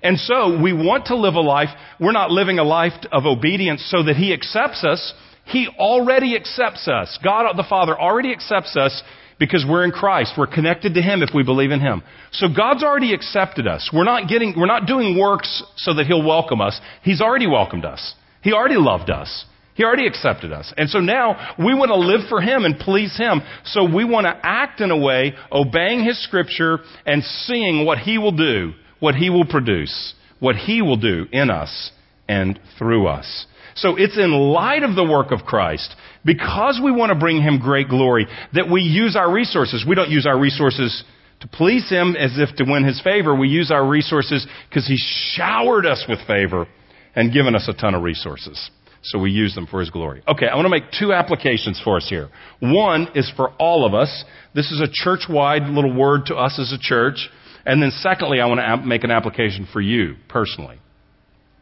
[0.03, 1.69] And so we want to live a life,
[1.99, 5.13] we're not living a life of obedience so that He accepts us.
[5.45, 7.17] He already accepts us.
[7.23, 9.01] God the Father already accepts us
[9.41, 10.35] because we're in Christ.
[10.37, 12.03] We're connected to Him if we believe in Him.
[12.31, 13.89] So God's already accepted us.
[13.91, 16.79] We're not getting, we're not doing works so that He'll welcome us.
[17.03, 18.13] He's already welcomed us.
[18.43, 19.45] He already loved us.
[19.73, 20.71] He already accepted us.
[20.77, 23.41] And so now we want to live for Him and please Him.
[23.65, 28.17] So we want to act in a way, obeying His Scripture and seeing what He
[28.17, 31.91] will do what He will produce, what He will do in us
[32.29, 33.45] and through us.
[33.75, 35.93] So it's in light of the work of Christ,
[36.25, 39.85] because we want to bring Him great glory, that we use our resources.
[39.87, 41.03] We don't use our resources
[41.41, 43.35] to please Him as if to win His favor.
[43.35, 44.97] We use our resources because He
[45.35, 46.67] showered us with favor
[47.15, 48.69] and given us a ton of resources.
[49.03, 50.21] So we use them for His glory.
[50.27, 52.29] Okay, I want to make two applications for us here.
[52.59, 54.23] One is for all of us.
[54.53, 57.29] This is a church wide little word to us as a church.
[57.65, 60.79] And then secondly, I want to make an application for you personally.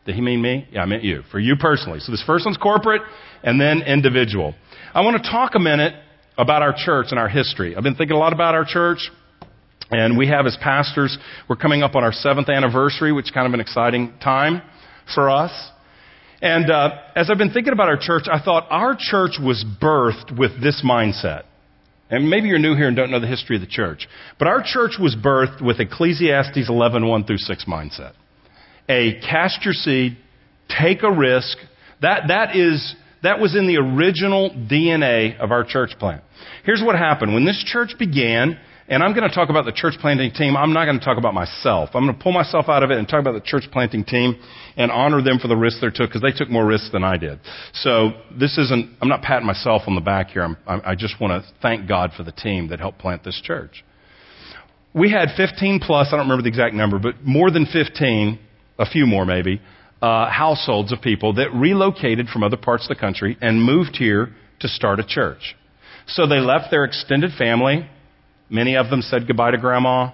[0.09, 0.67] Did he mean me?
[0.71, 1.21] Yeah, I meant you.
[1.29, 1.99] For you personally.
[1.99, 3.03] So this first one's corporate
[3.43, 4.55] and then individual.
[4.91, 5.93] I want to talk a minute
[6.35, 7.75] about our church and our history.
[7.75, 9.07] I've been thinking a lot about our church.
[9.91, 11.15] And we have as pastors,
[11.47, 14.63] we're coming up on our seventh anniversary, which is kind of an exciting time
[15.13, 15.51] for us.
[16.41, 20.35] And uh, as I've been thinking about our church, I thought our church was birthed
[20.35, 21.43] with this mindset.
[22.09, 24.07] And maybe you're new here and don't know the history of the church.
[24.39, 28.13] But our church was birthed with Ecclesiastes 11:1 through 6 mindset.
[28.89, 30.17] A cast your seed,
[30.81, 31.57] take a risk.
[32.01, 36.23] That, that is, that was in the original DNA of our church plant.
[36.65, 37.33] Here's what happened.
[37.33, 38.57] When this church began,
[38.89, 40.57] and I'm going to talk about the church planting team.
[40.57, 41.89] I'm not going to talk about myself.
[41.93, 44.35] I'm going to pull myself out of it and talk about the church planting team
[44.77, 47.17] and honor them for the risks they took because they took more risks than I
[47.17, 47.39] did.
[47.73, 50.43] So this isn't, I'm not patting myself on the back here.
[50.43, 53.85] I'm, I just want to thank God for the team that helped plant this church.
[54.95, 58.39] We had 15 plus, I don't remember the exact number, but more than 15,
[58.79, 59.61] a few more maybe,
[60.01, 64.33] uh, households of people that relocated from other parts of the country and moved here
[64.61, 65.55] to start a church.
[66.07, 67.87] So they left their extended family,
[68.49, 70.11] Many of them said goodbye to grandma,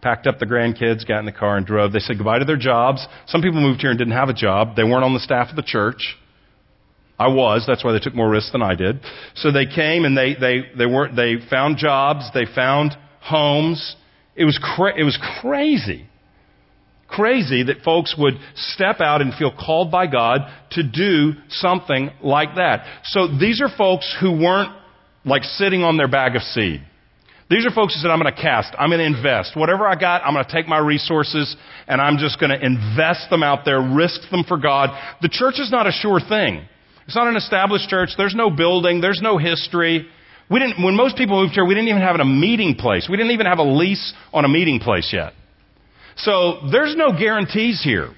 [0.00, 1.92] packed up the grandkids, got in the car, and drove.
[1.92, 3.06] They said goodbye to their jobs.
[3.26, 4.74] Some people moved here and didn't have a job.
[4.76, 6.16] They weren't on the staff of the church.
[7.18, 7.64] I was.
[7.66, 9.00] That's why they took more risks than I did.
[9.36, 12.28] So they came and they, they, they, weren't, they found jobs.
[12.32, 13.96] They found homes.
[14.34, 16.06] It was, cra- it was crazy.
[17.16, 20.40] Crazy that folks would step out and feel called by God
[20.72, 22.86] to do something like that.
[23.04, 24.74] So these are folks who weren't
[25.24, 26.82] like sitting on their bag of seed.
[27.50, 29.54] These are folks who said, I'm going to cast, I'm going to invest.
[29.54, 31.54] Whatever I got, I'm going to take my resources
[31.86, 34.90] and I'm just going to invest them out there, risk them for God.
[35.20, 36.66] The church is not a sure thing.
[37.06, 38.10] It's not an established church.
[38.16, 39.02] There's no building.
[39.02, 40.08] There's no history.
[40.50, 43.08] We didn't, when most people moved here, we didn't even have a meeting place.
[43.10, 45.34] We didn't even have a lease on a meeting place yet.
[46.16, 48.10] So there's no guarantees here.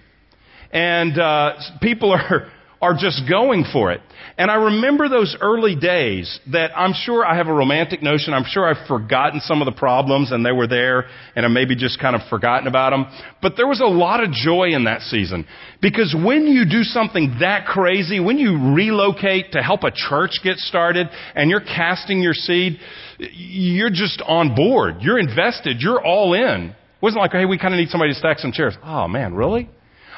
[0.72, 2.50] And uh, people are,
[2.82, 4.00] are just going for it.
[4.38, 8.34] And I remember those early days that I'm sure I have a romantic notion.
[8.34, 11.74] I'm sure I've forgotten some of the problems and they were there and I maybe
[11.74, 13.06] just kind of forgotten about them.
[13.40, 15.46] But there was a lot of joy in that season
[15.80, 20.58] because when you do something that crazy, when you relocate to help a church get
[20.58, 22.78] started and you're casting your seed,
[23.18, 24.96] you're just on board.
[25.00, 25.80] You're invested.
[25.80, 26.74] You're all in.
[26.96, 28.74] It wasn't like, hey, we kind of need somebody to stack some chairs.
[28.82, 29.68] Oh man, really?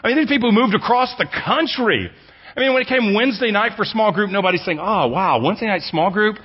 [0.03, 2.11] I mean, these people moved across the country
[2.59, 5.67] I mean, when it came Wednesday night for small group, nobody's saying, oh, wow, Wednesday
[5.67, 6.39] night small group?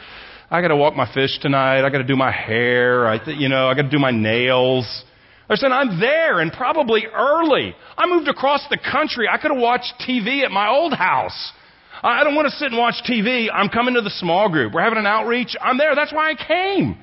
[0.52, 1.84] I got to walk my fish tonight.
[1.84, 3.08] I got to do my hair.
[3.08, 4.86] I, th- you know, I got to do my nails.
[5.48, 7.76] They're saying, I'm there and probably early.
[7.98, 9.28] I moved across the country.
[9.28, 11.52] I could have watched TV at my old house.
[12.04, 13.48] I don't want to sit and watch TV.
[13.52, 14.72] I'm coming to the small group.
[14.72, 15.56] We're having an outreach.
[15.60, 15.96] I'm there.
[15.96, 16.98] That's why I came.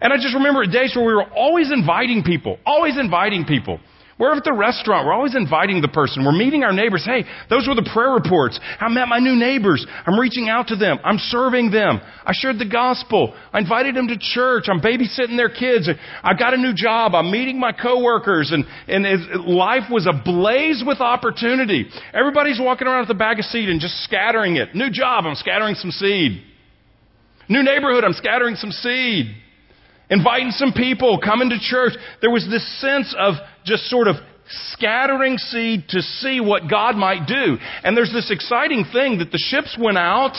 [0.00, 3.80] And I just remember days where we were always inviting people, always inviting people.
[4.20, 5.06] We're at the restaurant.
[5.06, 6.26] We're always inviting the person.
[6.26, 7.06] We're meeting our neighbors.
[7.06, 8.60] Hey, those were the prayer reports.
[8.78, 9.86] I met my new neighbors.
[10.04, 10.98] I'm reaching out to them.
[11.02, 12.02] I'm serving them.
[12.04, 13.32] I shared the gospel.
[13.50, 14.68] I invited them to church.
[14.68, 15.88] I'm babysitting their kids.
[16.22, 17.14] I got a new job.
[17.14, 18.52] I'm meeting my coworkers.
[18.52, 21.88] And, and life was ablaze with opportunity.
[22.12, 24.74] Everybody's walking around with a bag of seed and just scattering it.
[24.74, 25.24] New job.
[25.24, 26.42] I'm scattering some seed.
[27.48, 28.04] New neighborhood.
[28.04, 29.34] I'm scattering some seed
[30.10, 31.92] inviting some people, coming to church.
[32.20, 33.34] There was this sense of
[33.64, 34.16] just sort of
[34.72, 37.56] scattering seed to see what God might do.
[37.84, 40.36] And there's this exciting thing that the ships went out,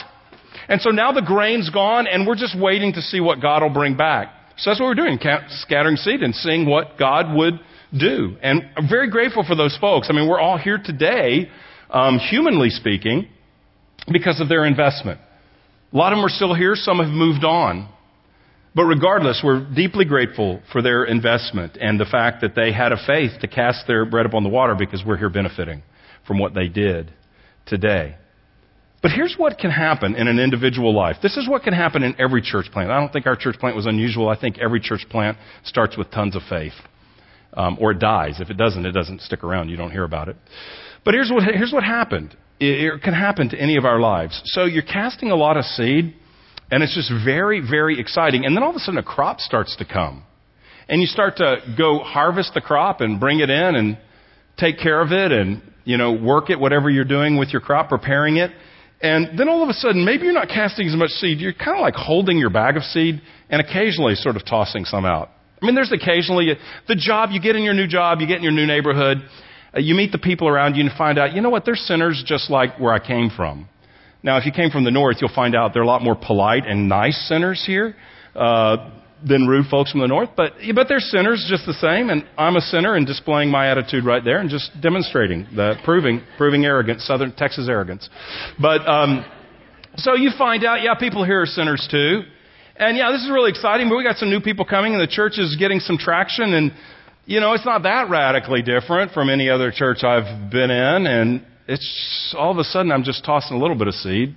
[0.68, 3.74] and so now the grain's gone, and we're just waiting to see what God will
[3.74, 4.34] bring back.
[4.58, 5.18] So that's what we're doing,
[5.50, 7.54] scattering seed and seeing what God would
[7.98, 8.36] do.
[8.44, 10.08] And I'm very grateful for those folks.
[10.10, 11.50] I mean, we're all here today,
[11.90, 13.28] um, humanly speaking,
[14.12, 15.20] because of their investment.
[15.92, 17.90] A lot of them are still here, some have moved on.
[18.74, 23.06] But regardless, we're deeply grateful for their investment and the fact that they had a
[23.06, 25.84] faith to cast their bread upon the water because we're here benefiting
[26.26, 27.12] from what they did
[27.66, 28.16] today.
[29.02, 31.18] But here's what can happen in an individual life.
[31.22, 32.92] This is what can happen in every church plant.
[32.92, 34.30] I don't think our church plant was unusual.
[34.30, 36.74] I think every church plant starts with tons of faith.
[37.54, 38.40] Um, or it dies.
[38.40, 39.70] If it doesn't, it doesn't stick around.
[39.70, 40.38] You don't hear about it.
[41.04, 42.38] But here's what, here's what happened.
[42.60, 44.40] It, it can happen to any of our lives.
[44.46, 46.16] So you're casting a lot of seed
[46.72, 48.46] and it's just very, very exciting.
[48.46, 50.24] And then all of a sudden a crop starts to come.
[50.88, 53.98] And you start to go harvest the crop and bring it in and
[54.58, 57.90] take care of it and, you know, work it, whatever you're doing with your crop,
[57.90, 58.52] preparing it.
[59.02, 61.40] And then all of a sudden, maybe you're not casting as much seed.
[61.40, 65.06] You're kind of like holding your bag of seed and occasionally sort of tossing some
[65.06, 65.30] out.
[65.62, 66.54] I mean, there's occasionally
[66.88, 69.18] the job you get in your new job, you get in your new neighborhood,
[69.76, 72.24] uh, you meet the people around you and find out, you know what, they're sinners
[72.26, 73.68] just like where I came from.
[74.24, 76.16] Now, if you came from the north, you'll find out there are a lot more
[76.16, 77.96] polite and nice sinners here
[78.36, 78.92] uh,
[79.28, 80.30] than rude folks from the north.
[80.38, 84.06] But but they're sinners just the same, and I'm a sinner and displaying my attitude
[84.06, 88.10] right there and just demonstrating that, proving proving arrogance, Southern Texas arrogance.
[88.60, 89.26] But um,
[89.96, 92.22] so you find out, yeah, people here are sinners too.
[92.76, 95.12] And yeah, this is really exciting, but we got some new people coming and the
[95.12, 96.72] church is getting some traction and
[97.26, 101.46] you know, it's not that radically different from any other church I've been in and
[101.72, 104.36] it's all of a sudden I'm just tossing a little bit of seed.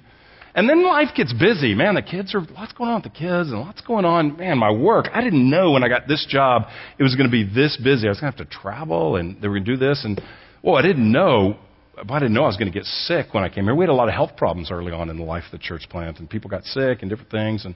[0.55, 1.75] And then life gets busy.
[1.75, 4.37] Man, the kids are, lots going on with the kids and lots going on.
[4.37, 5.07] Man, my work.
[5.13, 8.07] I didn't know when I got this job it was going to be this busy.
[8.07, 10.05] I was going to have to travel and they were going to do this.
[10.05, 10.23] And,
[10.63, 11.59] well, I didn't know,
[11.99, 13.75] I didn't know I was going to get sick when I came here.
[13.75, 15.89] We had a lot of health problems early on in the life of the church
[15.91, 17.65] plant and people got sick and different things.
[17.65, 17.75] And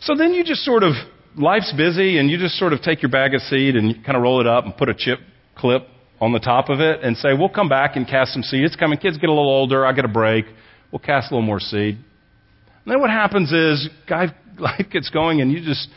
[0.00, 0.94] so then you just sort of,
[1.36, 4.22] life's busy and you just sort of take your bag of seed and kind of
[4.22, 5.18] roll it up and put a chip
[5.56, 5.86] clip
[6.24, 8.64] on the top of it and say, we'll come back and cast some seed.
[8.64, 8.98] It's coming.
[8.98, 9.84] Kids get a little older.
[9.84, 10.46] I get a break.
[10.90, 11.96] We'll cast a little more seed.
[11.96, 14.26] And then what happens is guy,
[14.58, 15.88] life gets going and you just,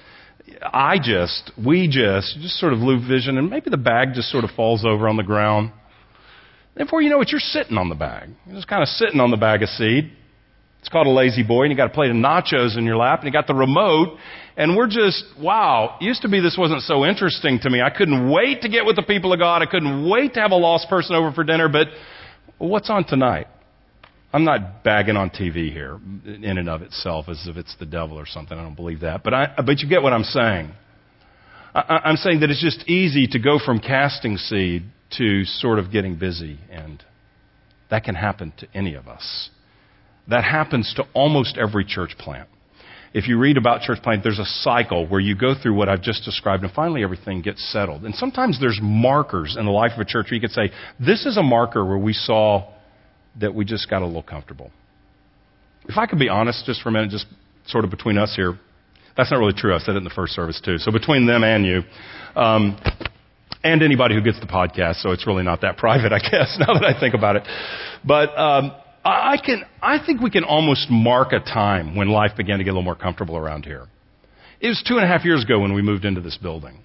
[0.61, 4.43] I just, we just, just sort of lose vision and maybe the bag just sort
[4.43, 5.71] of falls over on the ground.
[6.75, 8.29] Before you know it, you're sitting on the bag.
[8.45, 10.11] You're just kind of sitting on the bag of seed.
[10.87, 13.25] It's called a La-Z-Boy, and you got a plate of nachos in your lap, and
[13.25, 14.17] you got the remote,
[14.55, 15.97] and we're just, wow.
[15.99, 17.81] Used to be this wasn't so interesting to me.
[17.81, 19.61] I couldn't wait to get with the people of God.
[19.61, 21.87] I couldn't wait to have a lost person over for dinner, but
[22.57, 23.47] what's on tonight?
[24.31, 28.17] I'm not bagging on TV here in and of itself as if it's the devil
[28.17, 28.57] or something.
[28.57, 29.25] I don't believe that.
[29.25, 30.71] But, I, but you get what I'm saying.
[31.75, 34.83] I, I'm saying that it's just easy to go from casting seed
[35.17, 37.03] to sort of getting busy, and
[37.89, 39.49] that can happen to any of us.
[40.29, 42.49] That happens to almost every church plant.
[43.13, 46.01] If you read about church plant, there's a cycle where you go through what I've
[46.01, 48.03] just described and finally everything gets settled.
[48.03, 51.25] And sometimes there's markers in the life of a church where you could say, this
[51.25, 52.71] is a marker where we saw
[53.39, 54.71] that we just got a little comfortable.
[55.87, 57.27] If I could be honest just for a minute, just
[57.67, 58.59] sort of between us here,
[59.15, 59.73] that's not really true.
[59.73, 60.77] I said it in the first service too.
[60.77, 61.81] So between them and you,
[62.35, 62.79] um,
[63.63, 66.73] and anybody who gets the podcast, so it's really not that private, I guess, now
[66.73, 67.43] that I think about it.
[68.05, 68.73] But um,
[69.07, 72.71] I can, I think we can almost mark a time when life began to get
[72.71, 73.85] a little more comfortable around here.
[74.59, 76.79] It was two and a half years ago when we moved into this building.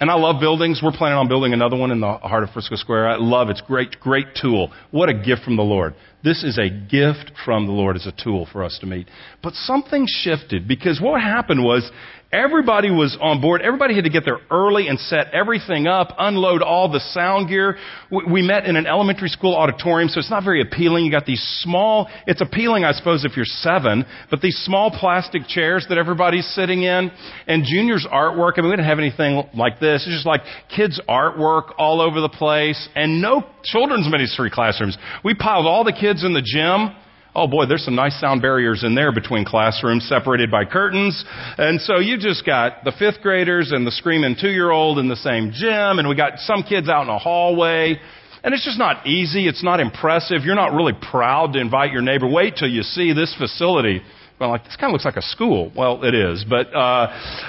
[0.00, 0.80] And I love buildings.
[0.82, 3.08] We're planning on building another one in the heart of Frisco Square.
[3.08, 3.52] I love it.
[3.52, 4.72] It's great, great tool.
[4.92, 5.94] What a gift from the Lord.
[6.22, 9.08] This is a gift from the Lord as a tool for us to meet.
[9.42, 11.90] But something shifted because what happened was
[12.30, 13.62] Everybody was on board.
[13.62, 17.78] Everybody had to get there early and set everything up, unload all the sound gear.
[18.10, 21.06] We met in an elementary school auditorium, so it's not very appealing.
[21.06, 25.46] You got these small, it's appealing, I suppose, if you're seven, but these small plastic
[25.48, 27.10] chairs that everybody's sitting in.
[27.46, 30.04] And Junior's artwork, I mean, we didn't have anything like this.
[30.06, 30.42] It's just like
[30.76, 34.98] kids' artwork all over the place and no children's ministry classrooms.
[35.24, 36.94] We piled all the kids in the gym
[37.38, 41.24] Oh boy, there's some nice sound barriers in there between classrooms separated by curtains.
[41.56, 45.06] And so you just got the fifth graders and the screaming two year old in
[45.06, 48.00] the same gym and we got some kids out in a hallway.
[48.42, 49.46] And it's just not easy.
[49.46, 50.42] It's not impressive.
[50.42, 52.28] You're not really proud to invite your neighbor.
[52.28, 54.02] Wait till you see this facility.
[54.40, 55.70] Well, like this kind of looks like a school.
[55.76, 57.06] Well, it is, but uh,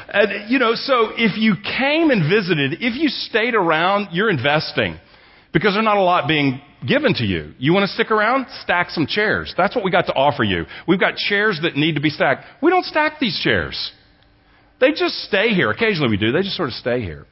[0.07, 4.99] and, you know, so if you came and visited, if you stayed around, you're investing
[5.51, 7.53] because there's not a lot being given to you.
[7.57, 8.47] You want to stick around?
[8.63, 9.53] Stack some chairs.
[9.57, 10.65] That's what we got to offer you.
[10.87, 12.45] We've got chairs that need to be stacked.
[12.61, 13.91] We don't stack these chairs.
[14.79, 15.71] They just stay here.
[15.71, 16.31] Occasionally we do.
[16.31, 17.25] They just sort of stay here.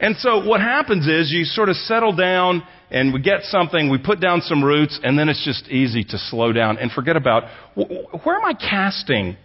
[0.00, 3.98] And so what happens is you sort of settle down and we get something, we
[3.98, 7.44] put down some roots, and then it's just easy to slow down and forget about
[7.74, 9.36] where am I casting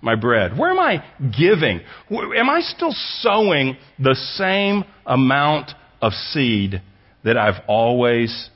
[0.00, 0.56] my bread?
[0.56, 1.04] Where am I
[1.36, 1.80] giving?
[2.10, 6.80] Am I still sowing the same amount of seed
[7.24, 8.50] that I've always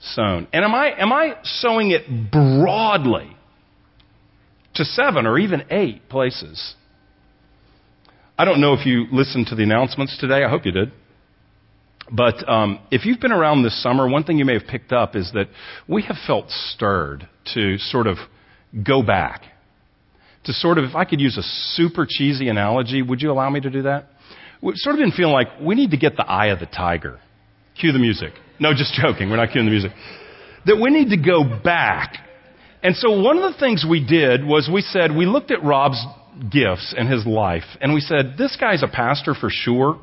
[0.00, 0.48] sown?
[0.52, 3.36] And am I, am I sowing it broadly
[4.74, 6.74] to seven or even eight places?
[8.38, 10.44] I don't know if you listened to the announcements today.
[10.44, 10.92] I hope you did.
[12.10, 15.14] But um, if you've been around this summer, one thing you may have picked up
[15.14, 15.48] is that
[15.86, 18.16] we have felt stirred to sort of
[18.84, 19.42] go back.
[20.44, 23.60] To sort of, if I could use a super cheesy analogy, would you allow me
[23.60, 24.06] to do that?
[24.62, 27.20] We've sort of been feeling like we need to get the eye of the tiger.
[27.80, 28.32] Cue the music.
[28.58, 29.30] No, just joking.
[29.30, 29.92] We're not cueing the music.
[30.66, 32.14] That we need to go back.
[32.82, 36.04] And so one of the things we did was we said, we looked at Rob's
[36.50, 39.98] gifts and his life, and we said, this guy's a pastor for sure.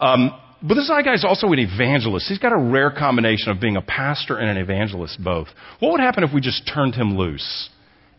[0.00, 0.30] Um,
[0.62, 2.26] but this guy's also an evangelist.
[2.28, 5.48] He's got a rare combination of being a pastor and an evangelist both.
[5.78, 7.70] What would happen if we just turned him loose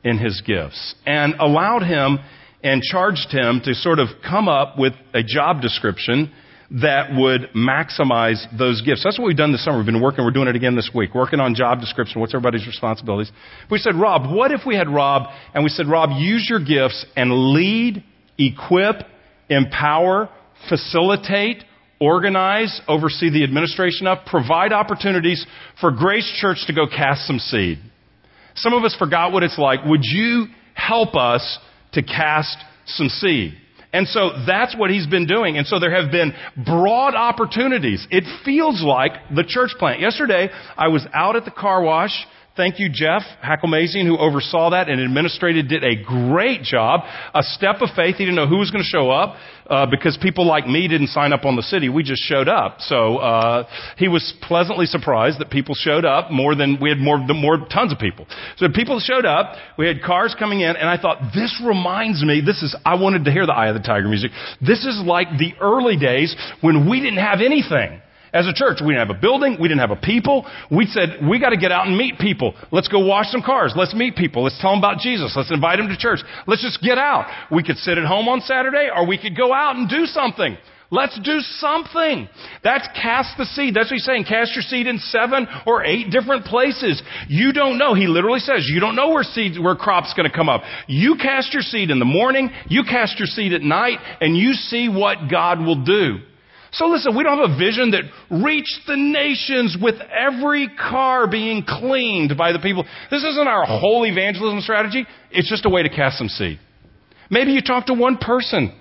[0.03, 2.19] in his gifts and allowed him
[2.63, 6.31] and charged him to sort of come up with a job description
[6.71, 9.03] that would maximize those gifts.
[9.03, 9.77] That's what we've done this summer.
[9.77, 12.21] We've been working, we're doing it again this week, working on job description.
[12.21, 13.31] What's everybody's responsibilities?
[13.71, 17.05] We said, Rob, what if we had Rob and we said, Rob, use your gifts
[17.15, 18.03] and lead,
[18.37, 18.97] equip,
[19.49, 20.29] empower,
[20.67, 21.63] facilitate,
[21.99, 25.45] organize, oversee the administration of, provide opportunities
[25.81, 27.79] for Grace Church to go cast some seed.
[28.55, 29.79] Some of us forgot what it's like.
[29.85, 31.57] Would you help us
[31.93, 33.53] to cast some seed?
[33.91, 35.57] And so that's what he's been doing.
[35.57, 36.33] And so there have been
[36.63, 38.07] broad opportunities.
[38.11, 39.99] It feels like the church plant.
[39.99, 42.11] Yesterday, I was out at the car wash
[42.59, 47.05] Thank you, Jeff Hackelmazing, who oversaw that and administrated, did a great job.
[47.33, 48.17] A step of faith.
[48.17, 49.37] He didn't know who was going to show up
[49.67, 51.87] uh, because people like me didn't sign up on the city.
[51.87, 52.81] We just showed up.
[52.81, 57.17] So uh, he was pleasantly surprised that people showed up more than we had more,
[57.17, 58.27] more tons of people.
[58.57, 59.55] So people showed up.
[59.77, 62.41] We had cars coming in, and I thought this reminds me.
[62.45, 64.31] This is I wanted to hear the Eye of the Tiger music.
[64.59, 68.01] This is like the early days when we didn't have anything.
[68.33, 70.45] As a church, we didn't have a building, we didn't have a people.
[70.69, 72.53] We said, we got to get out and meet people.
[72.71, 73.73] Let's go wash some cars.
[73.75, 74.43] Let's meet people.
[74.43, 75.33] Let's tell them about Jesus.
[75.35, 76.19] Let's invite them to church.
[76.45, 77.25] Let's just get out.
[77.51, 80.57] We could sit at home on Saturday or we could go out and do something.
[80.91, 82.27] Let's do something.
[82.63, 83.75] That's cast the seed.
[83.75, 84.25] That's what he's saying.
[84.27, 87.01] Cast your seed in seven or eight different places.
[87.27, 87.93] You don't know.
[87.93, 90.61] He literally says, you don't know where seed, where crop's gonna come up.
[90.87, 94.53] You cast your seed in the morning, you cast your seed at night, and you
[94.53, 96.21] see what God will do.
[96.71, 98.03] So listen, we don't have a vision that
[98.43, 102.85] reached the nations with every car being cleaned by the people.
[103.09, 105.05] This isn't our whole evangelism strategy.
[105.31, 106.59] It's just a way to cast some seed.
[107.29, 108.73] Maybe you talk to one person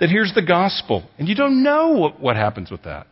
[0.00, 3.06] that hears the gospel and you don't know what, what happens with that.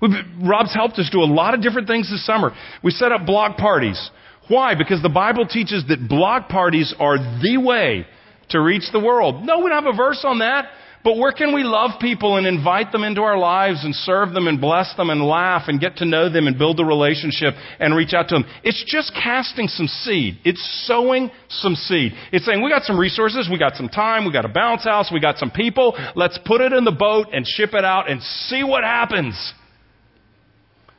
[0.00, 0.12] We've,
[0.42, 2.52] Rob's helped us do a lot of different things this summer.
[2.82, 4.10] We set up block parties.
[4.48, 4.74] Why?
[4.74, 8.06] Because the Bible teaches that block parties are the way
[8.50, 9.44] to reach the world.
[9.44, 10.70] No, we don't have a verse on that.
[11.04, 14.48] But where can we love people and invite them into our lives and serve them
[14.48, 17.94] and bless them and laugh and get to know them and build a relationship and
[17.94, 18.44] reach out to them?
[18.64, 20.38] It's just casting some seed.
[20.44, 22.12] It's sowing some seed.
[22.32, 25.10] It's saying, we got some resources, we got some time, we got a bounce house,
[25.12, 25.96] we got some people.
[26.16, 29.54] Let's put it in the boat and ship it out and see what happens.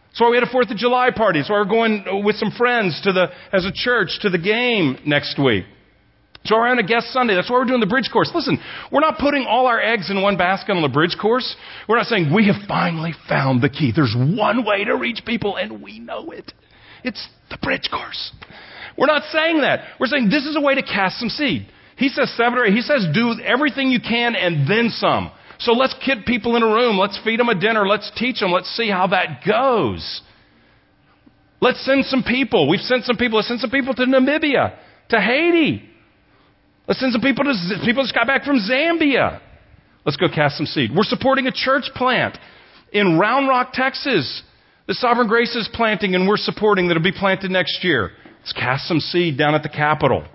[0.10, 1.40] That's why we had a Fourth of July party.
[1.40, 4.98] That's why we're going with some friends to the, as a church to the game
[5.06, 5.66] next week.
[6.46, 7.36] So we're on a guest Sunday.
[7.36, 8.32] That's why we're doing the bridge course.
[8.34, 8.58] Listen,
[8.92, 11.56] we're not putting all our eggs in one basket on the bridge course.
[11.88, 13.92] We're not saying we have finally found the key.
[13.94, 16.52] There's one way to reach people and we know it.
[17.04, 18.32] It's the bridge course.
[18.98, 20.00] We're not saying that.
[20.00, 21.68] We're saying this is a way to cast some seed.
[21.98, 22.74] He says seven or eight.
[22.74, 25.32] He says do everything you can and then some.
[25.60, 26.98] So let's get people in a room.
[26.98, 27.86] Let's feed them a dinner.
[27.86, 28.52] Let's teach them.
[28.52, 30.22] Let's see how that goes.
[31.62, 32.70] Let's send some people.
[32.70, 33.38] We've sent some people.
[33.38, 34.78] Let's send some people to Namibia,
[35.10, 35.89] to Haiti,
[36.90, 37.54] Let's send some people to,
[37.86, 39.40] people just got back from Zambia.
[40.06, 40.90] Let's go cast some seed.
[40.94, 42.36] We're supporting a church plant
[42.92, 44.42] in Round Rock, Texas.
[44.88, 46.96] The Sovereign Grace is planting and we're supporting that.
[46.96, 48.10] It'll be planted next year.
[48.40, 50.26] Let's cast some seed down at the Capitol.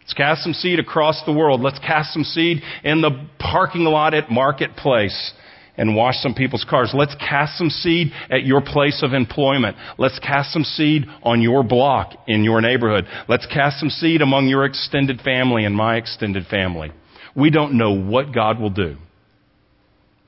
[0.00, 1.60] Let's cast some seed across the world.
[1.60, 5.34] Let's cast some seed in the parking lot at Marketplace
[5.80, 6.92] and wash some people's cars.
[6.92, 9.78] Let's cast some seed at your place of employment.
[9.96, 13.06] Let's cast some seed on your block in your neighborhood.
[13.28, 16.92] Let's cast some seed among your extended family and my extended family.
[17.34, 18.98] We don't know what God will do,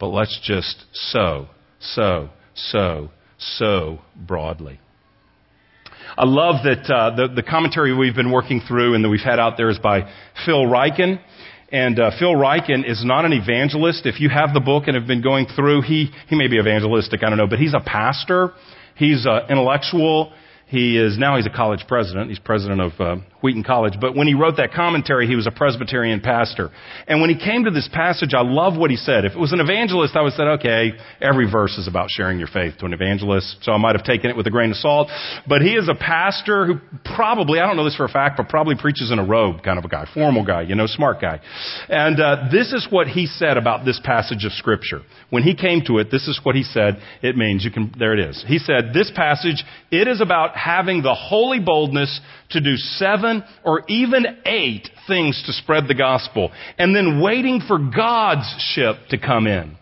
[0.01, 1.49] but let's just sow,
[1.81, 4.81] sow, sow, sow broadly.
[6.17, 9.39] I love that uh, the, the commentary we've been working through and that we've had
[9.39, 10.11] out there is by
[10.47, 11.21] Phil Ryken.
[11.73, 14.05] And uh, Phil Ryken is not an evangelist.
[14.05, 17.25] If you have the book and have been going through, he, he may be evangelistic,
[17.25, 18.53] I don't know, but he's a pastor.
[18.95, 20.35] He's an intellectual.
[20.67, 22.29] He is now he's a college president.
[22.29, 23.95] He's president of uh, Wheaton College.
[24.01, 26.71] But when he wrote that commentary, he was a Presbyterian pastor.
[27.07, 29.25] And when he came to this passage, I love what he said.
[29.25, 32.39] If it was an evangelist, I would have said, okay, every verse is about sharing
[32.39, 33.59] your faith to an evangelist.
[33.63, 35.09] So I might have taken it with a grain of salt.
[35.49, 36.75] But he is a pastor who
[37.15, 39.79] probably, I don't know this for a fact, but probably preaches in a robe kind
[39.79, 41.41] of a guy, formal guy, you know, smart guy.
[41.89, 45.01] And uh, this is what he said about this passage of scripture.
[45.31, 46.99] When he came to it, this is what he said.
[47.23, 48.45] It means you can, there it is.
[48.47, 52.21] He said, this passage, it is about having the holy boldness
[52.51, 53.32] to do seven
[53.65, 59.19] or even eight things to spread the gospel and then waiting for God's ship to
[59.19, 59.77] come in.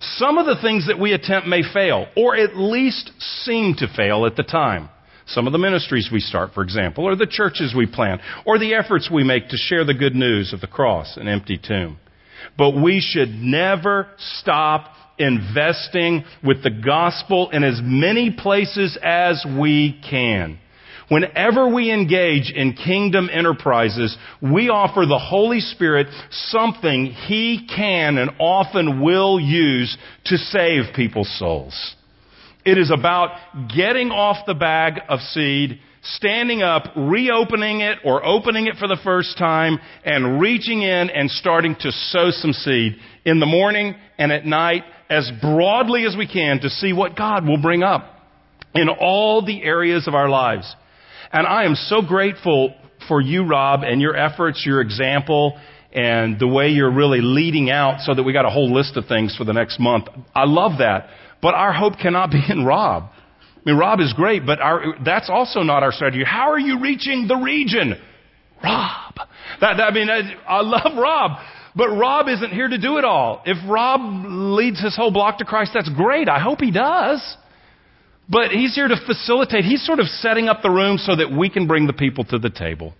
[0.00, 3.12] Some of the things that we attempt may fail, or at least
[3.44, 4.88] seem to fail at the time.
[5.26, 8.74] Some of the ministries we start, for example, or the churches we plant, or the
[8.74, 11.98] efforts we make to share the good news of the cross and empty tomb.
[12.56, 14.86] But we should never stop
[15.18, 20.58] investing with the gospel in as many places as we can.
[21.10, 28.30] Whenever we engage in kingdom enterprises, we offer the Holy Spirit something He can and
[28.38, 31.96] often will use to save people's souls.
[32.64, 33.30] It is about
[33.74, 38.98] getting off the bag of seed, standing up, reopening it or opening it for the
[39.02, 42.94] first time, and reaching in and starting to sow some seed
[43.24, 47.44] in the morning and at night as broadly as we can to see what God
[47.48, 48.14] will bring up
[48.76, 50.72] in all the areas of our lives.
[51.32, 52.74] And I am so grateful
[53.08, 55.58] for you, Rob, and your efforts, your example,
[55.92, 59.06] and the way you're really leading out so that we got a whole list of
[59.06, 60.06] things for the next month.
[60.34, 61.08] I love that.
[61.42, 63.04] But our hope cannot be in Rob.
[63.56, 66.24] I mean, Rob is great, but our, that's also not our strategy.
[66.24, 67.94] How are you reaching the region?
[68.62, 69.14] Rob.
[69.60, 71.38] That, that, I mean, I, I love Rob,
[71.76, 73.42] but Rob isn't here to do it all.
[73.44, 76.28] If Rob leads his whole block to Christ, that's great.
[76.28, 77.36] I hope he does.
[78.30, 79.64] But he's here to facilitate.
[79.64, 82.38] He's sort of setting up the room so that we can bring the people to
[82.38, 82.94] the table.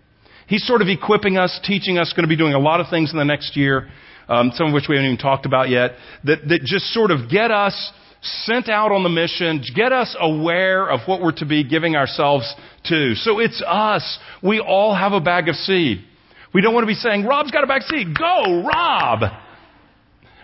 [0.49, 3.13] He's sort of equipping us, teaching us, going to be doing a lot of things
[3.13, 3.89] in the next year,
[4.29, 5.93] um, some of which we haven't even talked about yet,
[6.25, 10.91] that, that just sort of get us sent out on the mission, get us aware
[10.91, 12.53] of what we're to be giving ourselves
[12.87, 13.15] to.
[13.15, 14.19] So it's us.
[14.43, 16.05] We all have a bag of seed.
[16.53, 18.09] We don't want to be saying, Rob's got a bag of seed.
[18.19, 19.21] Go, Rob!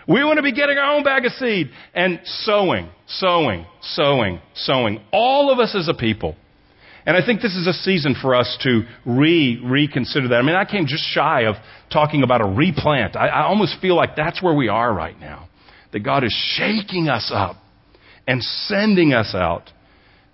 [0.07, 5.01] We want to be getting our own bag of seed and sowing, sowing, sowing, sowing.
[5.11, 6.35] All of us as a people.
[7.05, 10.35] And I think this is a season for us to re reconsider that.
[10.35, 11.55] I mean, I came just shy of
[11.91, 13.15] talking about a replant.
[13.15, 15.47] I, I almost feel like that's where we are right now.
[15.93, 17.55] That God is shaking us up
[18.27, 19.71] and sending us out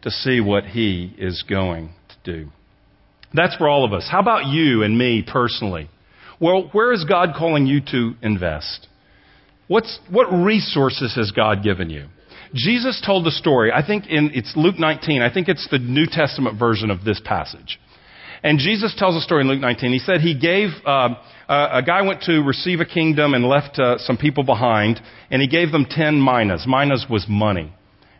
[0.01, 2.49] to see what He is going to do.
[3.33, 4.07] That's for all of us.
[4.11, 5.89] How about you and me personally?
[6.39, 8.87] Well, where is God calling you to invest?
[9.67, 12.07] What's, what resources has God given you?
[12.53, 16.05] Jesus told the story, I think in, it's Luke 19, I think it's the New
[16.05, 17.79] Testament version of this passage.
[18.43, 19.93] And Jesus tells a story in Luke 19.
[19.93, 21.15] He said he gave, uh,
[21.47, 25.01] a guy went to receive a kingdom and left uh, some people behind,
[25.31, 26.65] and he gave them 10 minas.
[26.67, 27.73] Minas was money.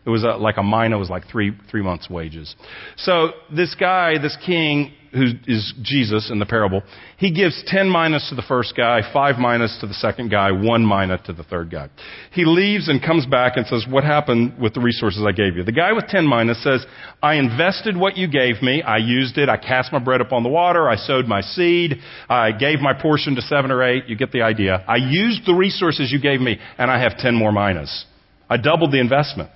[0.05, 2.55] It was a, like a mina was like three, three months' wages.
[2.97, 6.81] So this guy, this king, who is Jesus in the parable,
[7.17, 10.87] he gives 10 minas to the first guy, 5 minas to the second guy, 1
[10.87, 11.89] mina to the third guy.
[12.31, 15.63] He leaves and comes back and says, what happened with the resources I gave you?
[15.63, 16.85] The guy with 10 minas says,
[17.21, 18.81] I invested what you gave me.
[18.81, 19.49] I used it.
[19.49, 20.89] I cast my bread upon the water.
[20.89, 21.99] I sowed my seed.
[22.27, 24.07] I gave my portion to 7 or 8.
[24.07, 24.83] You get the idea.
[24.87, 28.05] I used the resources you gave me and I have 10 more minas.
[28.49, 29.49] I doubled the investment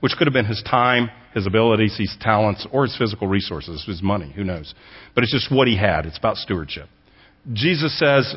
[0.00, 4.02] which could have been his time, his abilities, his talents, or his physical resources, his
[4.02, 4.74] money, who knows.
[5.14, 6.06] But it's just what he had.
[6.06, 6.88] It's about stewardship.
[7.52, 8.34] Jesus says,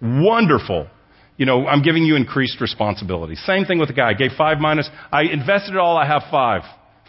[0.00, 0.88] wonderful.
[1.36, 3.34] You know, I'm giving you increased responsibility.
[3.34, 4.10] Same thing with the guy.
[4.10, 4.88] I gave five minas.
[5.12, 5.96] I invested it all.
[5.96, 6.62] I have five.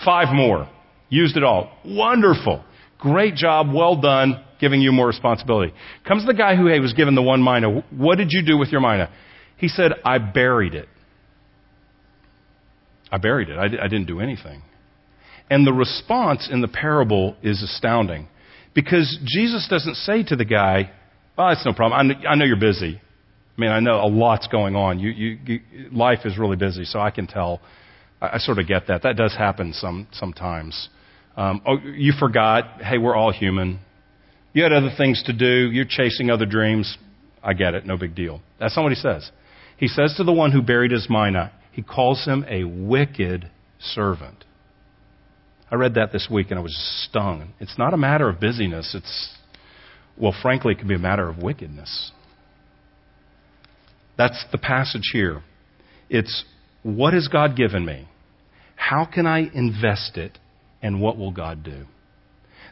[0.03, 0.69] Five more.
[1.09, 1.71] Used it all.
[1.85, 2.63] Wonderful.
[2.99, 3.73] Great job.
[3.73, 4.43] Well done.
[4.59, 5.73] Giving you more responsibility.
[6.07, 7.83] Comes the guy who hey, was given the one mina.
[7.91, 9.09] What did you do with your mina?
[9.57, 10.87] He said, I buried it.
[13.11, 13.57] I buried it.
[13.57, 14.61] I, I didn't do anything.
[15.49, 18.27] And the response in the parable is astounding
[18.75, 20.91] Because Jesus doesn't say to the guy,
[21.37, 22.11] well, it's no problem.
[22.27, 22.99] I know you're busy.
[23.57, 24.99] I mean, I know a lot's going on.
[24.99, 25.59] You, you, you,
[25.91, 27.59] life is really busy, so I can tell.
[28.21, 29.03] I, I sort of get that.
[29.03, 30.89] That does happen some, sometimes.
[31.35, 32.81] Um, oh, you forgot.
[32.81, 33.79] Hey, we're all human.
[34.53, 35.71] You had other things to do.
[35.71, 36.97] You're chasing other dreams.
[37.43, 37.85] I get it.
[37.85, 38.41] No big deal.
[38.59, 39.29] That's not what he says.
[39.77, 44.43] He says to the one who buried his mina, he calls him a wicked servant.
[45.71, 46.75] I read that this week and I was
[47.09, 47.53] stung.
[47.59, 48.95] It's not a matter of busyness.
[48.95, 49.37] It's,
[50.17, 52.11] well, frankly, it can be a matter of wickedness.
[54.17, 55.43] That's the passage here.
[56.09, 56.43] It's
[56.83, 58.07] what has God given me?
[58.75, 60.37] How can I invest it?
[60.81, 61.85] And what will God do?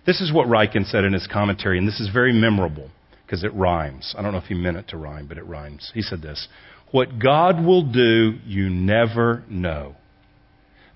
[0.06, 2.90] This is what Ryken said in his commentary, and this is very memorable
[3.26, 4.16] because it rhymes.
[4.18, 5.92] I don't know if he meant it to rhyme, but it rhymes.
[5.94, 6.48] He said this
[6.92, 9.98] What God will do, you never know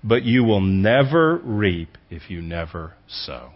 [0.04, 3.50] but you will never reap if you never sow.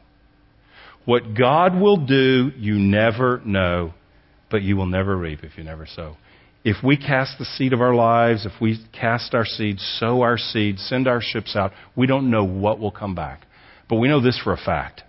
[1.04, 3.94] What God will do, you never know,
[4.50, 6.16] but you will never reap if you never sow.
[6.64, 10.36] If we cast the seed of our lives, if we cast our seed, sow our
[10.36, 13.46] seed, send our ships out, we don't know what will come back.
[13.88, 15.02] But we know this for a fact.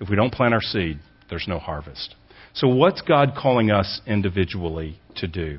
[0.00, 0.98] If we don't plant our seed,
[1.30, 2.16] there's no harvest.
[2.54, 5.58] So what's God calling us individually to do?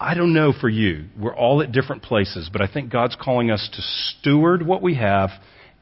[0.00, 1.04] I don't know for you.
[1.18, 4.94] We're all at different places, but I think God's calling us to steward what we
[4.94, 5.28] have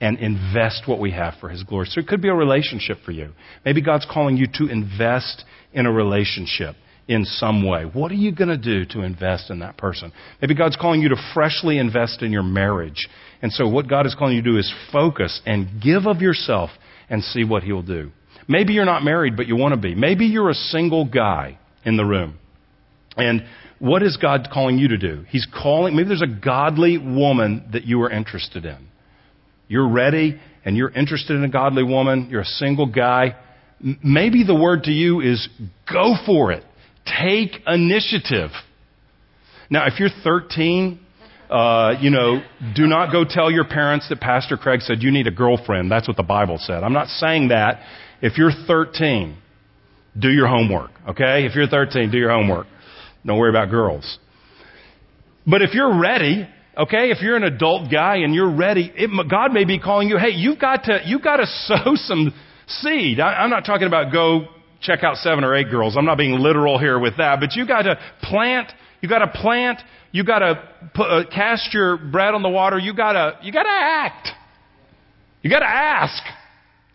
[0.00, 1.86] and invest what we have for His glory.
[1.86, 3.30] So it could be a relationship for you.
[3.64, 6.74] Maybe God's calling you to invest in a relationship
[7.06, 7.84] in some way.
[7.84, 10.12] What are you going to do to invest in that person?
[10.42, 13.08] Maybe God's calling you to freshly invest in your marriage.
[13.40, 16.70] And so what God is calling you to do is focus and give of yourself
[17.08, 18.10] and see what He will do.
[18.48, 19.94] Maybe you're not married, but you want to be.
[19.94, 22.38] Maybe you're a single guy in the room.
[23.16, 23.44] And
[23.78, 25.24] what is God calling you to do?
[25.28, 28.88] He's calling, maybe there's a godly woman that you are interested in.
[29.68, 32.28] You're ready and you're interested in a godly woman.
[32.30, 33.36] You're a single guy.
[33.80, 35.48] Maybe the word to you is
[35.90, 36.64] go for it.
[37.06, 38.50] Take initiative.
[39.70, 40.98] Now, if you're 13,
[41.50, 42.42] uh, you know,
[42.74, 45.90] do not go tell your parents that Pastor Craig said you need a girlfriend.
[45.90, 46.82] That's what the Bible said.
[46.82, 47.80] I'm not saying that.
[48.20, 49.36] If you're 13,
[50.18, 51.46] do your homework, okay?
[51.46, 52.66] If you're 13, do your homework.
[53.28, 54.18] Don't worry about girls.
[55.46, 56.48] But if you're ready,
[56.78, 60.16] okay, if you're an adult guy and you're ready, it, God may be calling you,
[60.16, 62.32] hey, you've got to, you've got to sow some
[62.66, 63.20] seed.
[63.20, 64.46] I, I'm not talking about go
[64.80, 65.94] check out seven or eight girls.
[65.96, 68.72] I'm not being literal here with that, but you got to plant,
[69.02, 72.78] you got to plant, you got to put, uh, cast your bread on the water.
[72.78, 74.28] You got to, you got to act.
[75.42, 76.22] You got to ask.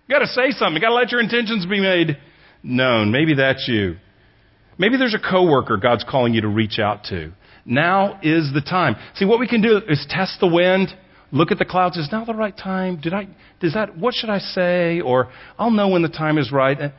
[0.07, 0.75] You got to say something.
[0.75, 2.17] You got to let your intentions be made
[2.63, 3.11] known.
[3.11, 3.97] Maybe that's you.
[4.77, 7.31] Maybe there's a coworker God's calling you to reach out to.
[7.65, 8.95] Now is the time.
[9.15, 10.89] See, what we can do is test the wind,
[11.31, 11.97] look at the clouds.
[11.97, 12.99] Is now the right time?
[13.01, 13.27] Did I,
[13.59, 15.01] does that, what should I say?
[15.01, 16.79] Or I'll know when the time is right.
[16.79, 16.89] Uh,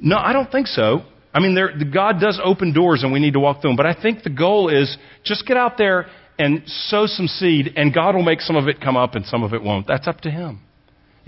[0.00, 1.02] no, I don't think so.
[1.32, 3.76] I mean, there, God does open doors and we need to walk through them.
[3.76, 6.06] But I think the goal is just get out there
[6.38, 9.42] and sow some seed and God will make some of it come up and some
[9.42, 9.86] of it won't.
[9.86, 10.60] That's up to Him.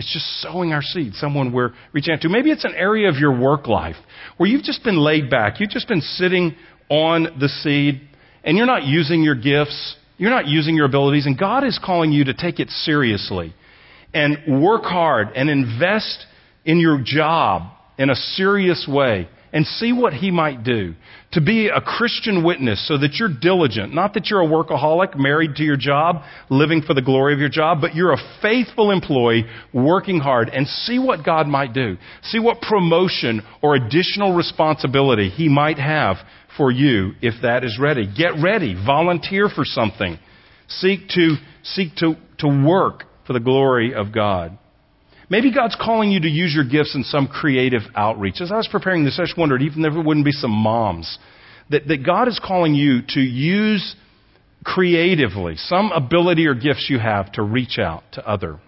[0.01, 2.31] It's just sowing our seed, someone we're reaching out to.
[2.31, 3.97] Maybe it's an area of your work life
[4.39, 5.61] where you've just been laid back.
[5.61, 6.57] You've just been sitting
[6.89, 8.01] on the seed
[8.43, 9.97] and you're not using your gifts.
[10.17, 11.27] You're not using your abilities.
[11.27, 13.55] And God is calling you to take it seriously
[14.15, 16.25] and work hard and invest
[16.65, 20.95] in your job in a serious way and see what he might do.
[21.33, 25.57] To be a Christian witness so that you're diligent, not that you're a workaholic married
[25.57, 29.45] to your job, living for the glory of your job, but you're a faithful employee
[29.73, 31.97] working hard and see what God might do.
[32.25, 36.17] See what promotion or additional responsibility he might have
[36.57, 38.07] for you if that is ready.
[38.07, 38.75] Get ready.
[38.75, 40.19] Volunteer for something.
[40.69, 44.59] Seek to, seek to, to work for the glory of God.
[45.31, 48.41] Maybe God's calling you to use your gifts in some creative outreach.
[48.41, 51.19] As I was preparing this, I just wondered, even if there wouldn't be some moms,
[51.71, 53.95] that, that God is calling you to use
[54.65, 58.59] creatively some ability or gifts you have to reach out to other,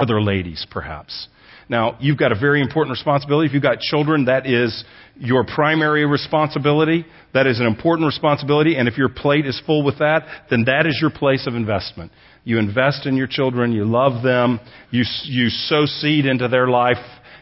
[0.00, 1.28] other ladies, perhaps.
[1.68, 3.46] Now, you've got a very important responsibility.
[3.46, 4.84] If you've got children, that is
[5.16, 7.06] your primary responsibility.
[7.34, 8.76] That is an important responsibility.
[8.76, 12.12] And if your plate is full with that, then that is your place of investment.
[12.44, 13.72] You invest in your children.
[13.72, 14.60] You love them.
[14.90, 16.96] You, you sow seed into their life.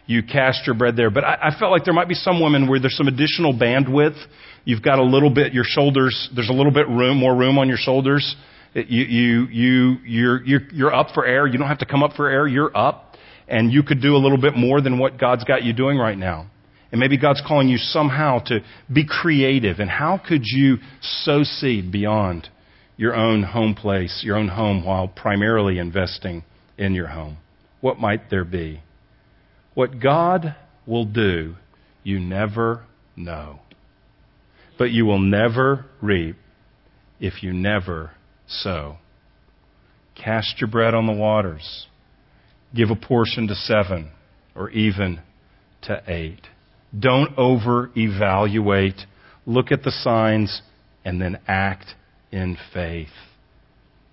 [0.07, 1.11] You cast your bread there.
[1.11, 4.20] But I, I felt like there might be some women where there's some additional bandwidth.
[4.64, 7.68] You've got a little bit, your shoulders, there's a little bit room, more room on
[7.68, 8.36] your shoulders.
[8.74, 11.46] You, you, you, you're, you're, you're up for air.
[11.46, 12.46] You don't have to come up for air.
[12.46, 13.16] You're up.
[13.48, 16.16] And you could do a little bit more than what God's got you doing right
[16.16, 16.51] now.
[16.92, 18.61] And maybe God's calling you somehow to
[18.92, 19.78] be creative.
[19.78, 22.48] And how could you sow seed beyond
[23.01, 26.44] your own home place, your own home, while primarily investing
[26.76, 27.38] in your home?
[27.80, 28.82] What might there be?
[29.72, 30.55] What God
[30.86, 31.55] will do,
[32.03, 32.84] you never
[33.16, 33.61] know.
[34.76, 36.36] But you will never reap
[37.18, 38.11] if you never
[38.46, 38.98] sow.
[40.14, 41.86] Cast your bread on the waters.
[42.76, 44.11] Give a portion to seven
[44.55, 45.20] or even
[45.84, 46.42] to eight.
[46.98, 49.01] Don't over evaluate.
[49.46, 50.61] Look at the signs
[51.03, 51.94] and then act
[52.32, 53.08] in faith.